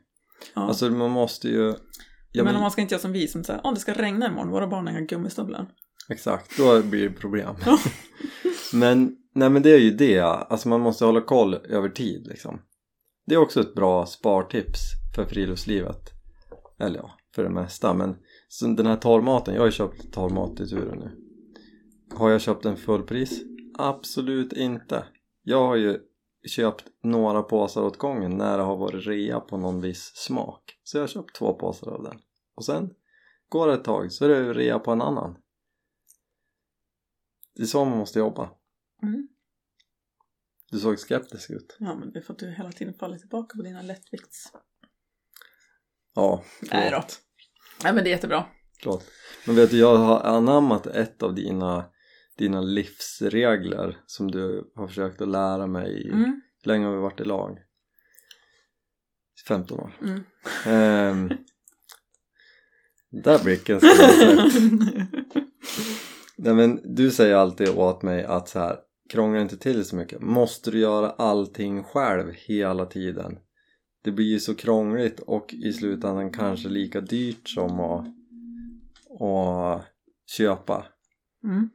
[0.55, 0.61] ja.
[0.61, 1.73] Alltså man måste ju...
[2.31, 3.93] Ja, men men, om man ska inte göra som vi som säger, åh det ska
[3.93, 5.67] regna imorgon, våra barn har gummistövlar.
[6.09, 7.55] Exakt, då blir det problem.
[7.65, 7.77] Ja.
[8.73, 12.59] men, nej men det är ju det, alltså man måste hålla koll över tid liksom.
[13.27, 14.79] Det är också ett bra spartips
[15.15, 16.14] för friluftslivet.
[16.77, 17.93] Eller ja, för det mesta.
[17.93, 18.15] Men
[18.47, 21.21] så den här torrmaten, jag har ju köpt torrmat i turen nu.
[22.15, 23.41] Har jag köpt en fullpris?
[23.77, 25.05] Absolut inte.
[25.43, 25.99] Jag har ju
[26.47, 30.79] köpt några påsar åt gången när det har varit rea på någon viss smak.
[30.83, 32.19] Så jag har köpt två påsar av den.
[32.55, 32.93] Och sen
[33.49, 35.37] går det ett tag så är det rea på en annan.
[37.55, 38.49] Det är så man måste jobba.
[39.03, 39.27] Mm.
[40.71, 41.77] Du såg skeptisk ut.
[41.79, 44.51] Ja men det är för att du hela tiden faller tillbaka på dina lättvikts...
[46.15, 46.89] Ja, Nej då.
[46.89, 47.19] förlåt.
[47.83, 48.45] Nej men det är jättebra.
[48.79, 49.05] förlåt.
[49.47, 51.85] Men vet du, jag har anammat ett av dina,
[52.37, 56.41] dina livsregler som du har försökt att lära mig Mm.
[56.63, 57.57] hur länge har vi varit i lag?
[59.47, 59.91] 15 år.
[60.01, 60.23] Mm.
[60.65, 61.37] Ehm,
[63.23, 64.51] där blicken ska jag.
[66.37, 68.77] Nej men du säger alltid åt mig att så här
[69.09, 70.21] krångla inte till så mycket.
[70.21, 73.37] Måste du göra allting själv hela tiden?
[74.05, 78.07] Det blir ju så krångligt och i slutändan kanske lika dyrt som att,
[79.21, 79.85] att
[80.37, 80.85] köpa.
[81.43, 81.69] Mm.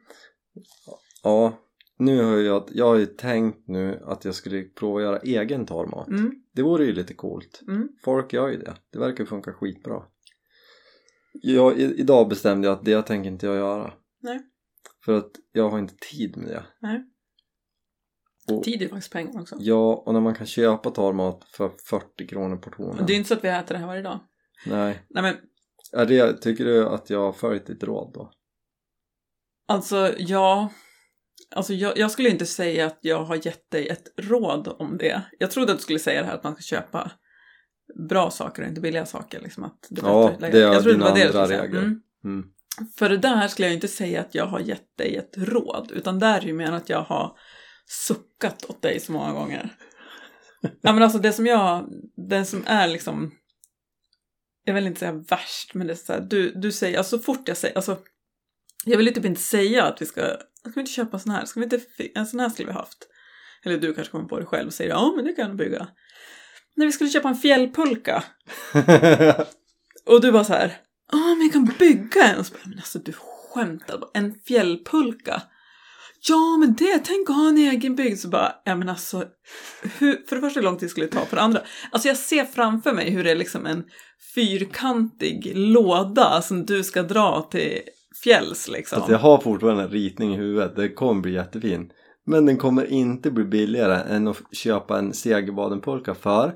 [1.22, 1.58] Ja,
[1.98, 5.66] nu har jag, jag har ju tänkt nu att jag skulle prova att göra egen
[5.66, 6.08] torrmat.
[6.08, 6.42] Mm.
[6.52, 7.62] Det vore ju lite coolt.
[7.68, 7.88] Mm.
[8.04, 8.74] Folk gör ju det.
[8.90, 10.02] Det verkar funka skitbra.
[11.32, 13.92] Jag, idag bestämde jag att det tänker inte jag göra.
[14.20, 14.40] Nej.
[15.04, 16.64] För att jag har inte tid med det.
[16.80, 17.09] Nej.
[18.52, 19.56] Och, Tid är faktiskt pengar också.
[19.58, 23.06] ja, och när man kan köpa torrmat för 40 kronor portionen.
[23.06, 24.18] Det är inte så att vi äter det här varje dag.
[24.66, 25.02] Nej.
[25.08, 25.36] Nej men
[25.92, 28.30] Är det, tycker du att jag har följt ditt råd då?
[29.68, 30.68] alltså ja.
[31.54, 35.22] Alltså jag, jag skulle inte säga att jag har gett dig ett råd om det.
[35.38, 37.10] Jag trodde att du skulle säga det här att man ska köpa
[38.08, 39.40] bra saker och inte billiga saker.
[39.40, 41.62] Liksom att det Ja, det är jag trodde dina var det du andra säga.
[41.62, 41.80] regler.
[41.80, 42.02] Mm.
[42.24, 42.46] Mm.
[42.98, 46.18] För det där skulle jag inte säga att jag har gett dig ett råd, utan
[46.18, 47.36] där är ju mer att jag har
[47.90, 49.76] suckat åt dig så många gånger.
[50.60, 51.88] Ja men alltså det som jag,
[52.28, 53.34] det som är liksom,
[54.64, 57.22] jag vill inte säga värst, men det är så här, du, du säger, alltså så
[57.22, 57.98] fort jag säger, alltså
[58.84, 60.20] jag vill ju typ inte säga att vi ska,
[60.60, 61.80] ska vi inte köpa en sån här, ska vi inte,
[62.14, 63.08] en sån här skulle vi haft.
[63.64, 65.88] Eller du kanske kommer på det själv och säger ja men det kan du bygga.
[66.74, 68.24] När vi skulle köpa en fjällpulka,
[70.06, 70.80] och du bara så här,
[71.12, 72.38] ja men jag kan bygga en.
[72.38, 75.42] Och så bara, men alltså du skämtar en fjällpulka.
[76.28, 78.18] Ja men det, tänk att ha en egen byggd.
[78.18, 79.24] Så bara, ja men alltså,
[79.98, 81.24] hur, för det första hur lång tid skulle det ta?
[81.24, 81.60] För det andra,
[81.90, 83.84] alltså jag ser framför mig hur det är liksom en
[84.34, 87.80] fyrkantig låda som du ska dra till
[88.22, 88.96] fjälls liksom.
[88.96, 91.90] Alltså jag har fortfarande en ritning i huvudet, det kommer bli jättefin.
[92.26, 96.54] Men den kommer inte bli billigare än att köpa en Segerbadenpulka för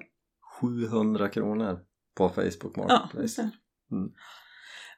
[0.61, 1.79] 700 kronor
[2.17, 3.43] på Facebook Ja, Marketplace.
[3.43, 3.51] det.
[3.97, 4.11] Mm.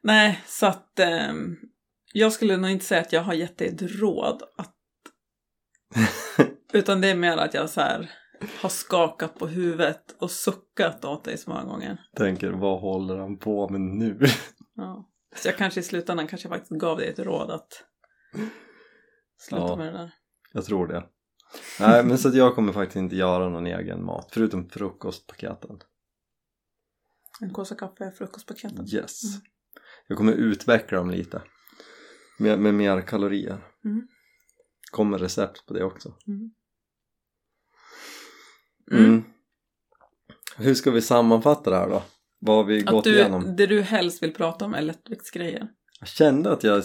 [0.03, 1.57] Nej, så att ehm,
[2.19, 4.75] jag skulle nog inte säga att jag har gett dig ett råd att
[6.73, 8.11] Utan det är mer att jag så här
[8.61, 12.01] har skakat på huvudet och suckat åt dig så många gånger.
[12.17, 14.21] Tänker, vad håller han på med nu?
[14.75, 15.09] Ja.
[15.37, 17.85] Så jag kanske i slutändan kanske faktiskt gav dig ett råd att
[19.39, 19.77] sluta Ja.
[19.77, 20.14] med det där.
[20.53, 21.07] Jag tror det.
[21.81, 25.79] Nej, men så att jag kommer faktiskt inte göra någon egen mat, förutom frukostpaketen.
[27.41, 28.87] En kåsa kaffe, frukostpaketen.
[28.95, 29.25] Yes.
[29.25, 29.47] Mm.
[30.09, 31.43] Jag kommer utveckla dem lite.
[32.37, 33.59] Med, med mer kalorier.
[33.84, 34.07] Mm.
[34.91, 36.14] Kommer recept på det också.
[36.26, 36.51] Mm.
[38.93, 39.05] Mm.
[39.05, 39.24] Mm.
[40.57, 42.03] Hur ska vi sammanfatta det här då?
[42.39, 43.57] Vad har vi Att gått du, igenom?
[43.57, 45.68] det du helst vill prata om är lättviktsgrejer.
[46.01, 46.84] Jag kände att jag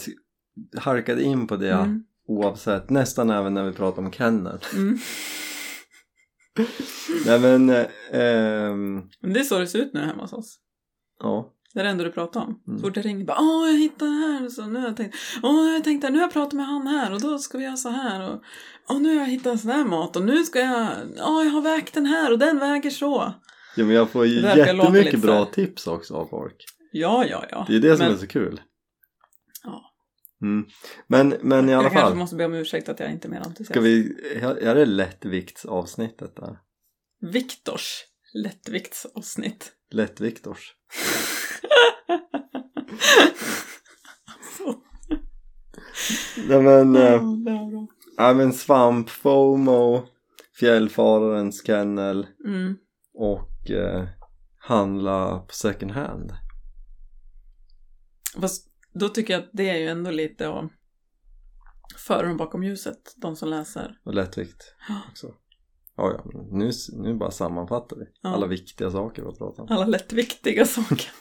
[0.78, 2.04] halkade in på det Mm.
[2.28, 2.90] oavsett.
[2.90, 4.60] Nästan även när vi pratade om kennel.
[4.76, 4.98] Mm.
[7.26, 10.60] Nej men, eh, ehm, det är så det ser ut nu hemma hos oss.
[11.20, 11.54] ja.
[11.74, 12.62] Det är det enda du pratar om.
[12.68, 12.80] Mm.
[12.80, 14.98] Så fort det ringer bara åh jag hittade det här och så nu har jag
[14.98, 17.64] tänkt åh jag tänkte nu har jag pratat med han här och då ska vi
[17.64, 18.42] göra så här och
[18.90, 21.52] åh nu har jag hittat en sån här mat och nu ska jag åh jag
[21.52, 23.34] har vägt den här och den väger så.
[23.76, 26.56] ja men jag får ju jättemycket bra tips också av folk.
[26.92, 27.66] Ja, ja, ja.
[27.68, 28.62] Det är det som Men är så kul.
[29.64, 29.82] Ja.
[30.42, 30.66] Mm.
[31.08, 33.30] Men, men i alla jag kanske fall, måste be om ursäkt att jag inte är
[33.30, 33.72] mer entusiast.
[33.72, 34.16] ska vi,
[34.62, 36.58] är det lättviktsavsnittet där?
[37.32, 38.04] Viktors
[38.34, 39.72] lättviktsavsnitt.
[39.92, 40.76] Lättviktors.
[46.48, 47.88] Nej men, eh, Ja, bra.
[48.18, 50.08] ja, men svamp, FOMO,
[50.60, 52.78] fjällfararens kennel Mm.
[53.14, 54.08] och eh,
[54.58, 56.34] handla på second hand.
[58.42, 60.72] Fast då tycker jag att det är ju ändå lite att
[61.98, 64.00] föra dem bakom ljuset, de som läser.
[64.04, 64.76] Och lättvikt
[65.12, 65.34] också.
[65.98, 68.30] Ja, ja, nu, nu bara sammanfattar vi Ja.
[68.30, 69.70] alla viktiga saker vi pratar om.
[69.72, 71.12] Alla lättviktiga saker.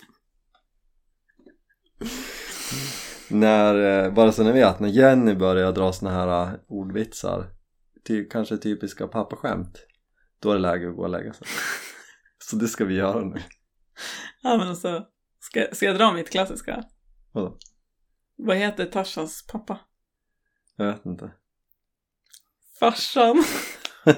[3.29, 7.47] När, eh, bara så ni vet, när Jenny börjar dra såna här eh, ordvitsar,
[8.07, 9.87] ty, kanske typiska pappaskämt,
[10.41, 11.47] då är det läge att gå och lägga sig.
[12.39, 13.43] Så det ska vi göra nu.
[14.43, 15.05] Ja men alltså,
[15.41, 16.85] ska, ska jag dra mitt klassiska?
[17.33, 17.59] Vadå?
[18.37, 19.79] Vad heter Tarzans pappa?
[20.77, 21.31] Jag vet inte.
[22.81, 23.45] Farsan.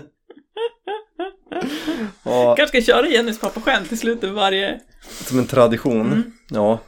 [2.24, 4.80] Ja, Kanske ska köra Jennys pappa-skämt i slutet av varje...
[5.00, 6.06] som en tradition.
[6.06, 6.32] Mm.
[6.50, 6.80] Ja.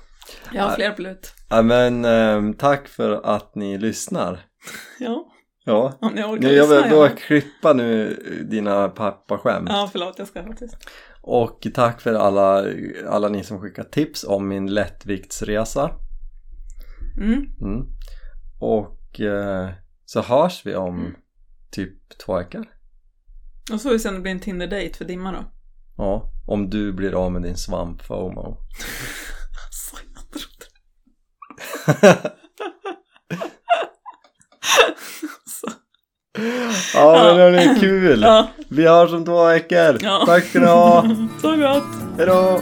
[0.53, 1.33] Jag har fler på lut.
[1.49, 4.41] ja, men eh, tack för att ni lyssnar.
[5.01, 5.31] Ja,
[5.67, 5.99] Ja.
[6.01, 6.83] om ni orkar Nu, jag lyssna.
[6.83, 6.97] vill ja.
[6.97, 8.15] bara klippa nu
[8.51, 9.69] dina pappaskämt.
[9.69, 10.77] Ja, förlåt, jag ska faktiskt.
[11.23, 12.65] Och tack för alla,
[13.09, 15.91] alla ni som skickat tips om min lättviktsresa.
[17.17, 17.33] Mm.
[17.61, 17.87] Mm.
[18.61, 19.69] Och eh,
[20.05, 21.15] så hörs vi om
[21.71, 22.65] typ två veckor.
[23.73, 25.45] Och så får vi se om det blir en Tinder-date för Dimma då.
[25.97, 28.57] Ja, om du blir av med din svamp FOMO.
[29.67, 30.65] Alltså, jag trodde
[31.87, 32.17] det.
[35.47, 35.71] Så.
[36.95, 38.23] Ja men hörni, kul!
[38.23, 39.99] Ja, Vi hörs om två veckor!
[40.01, 40.23] Ja.
[40.27, 41.05] Tack ska ni ha!
[41.43, 41.85] så gott.
[42.19, 42.61] Hejdå!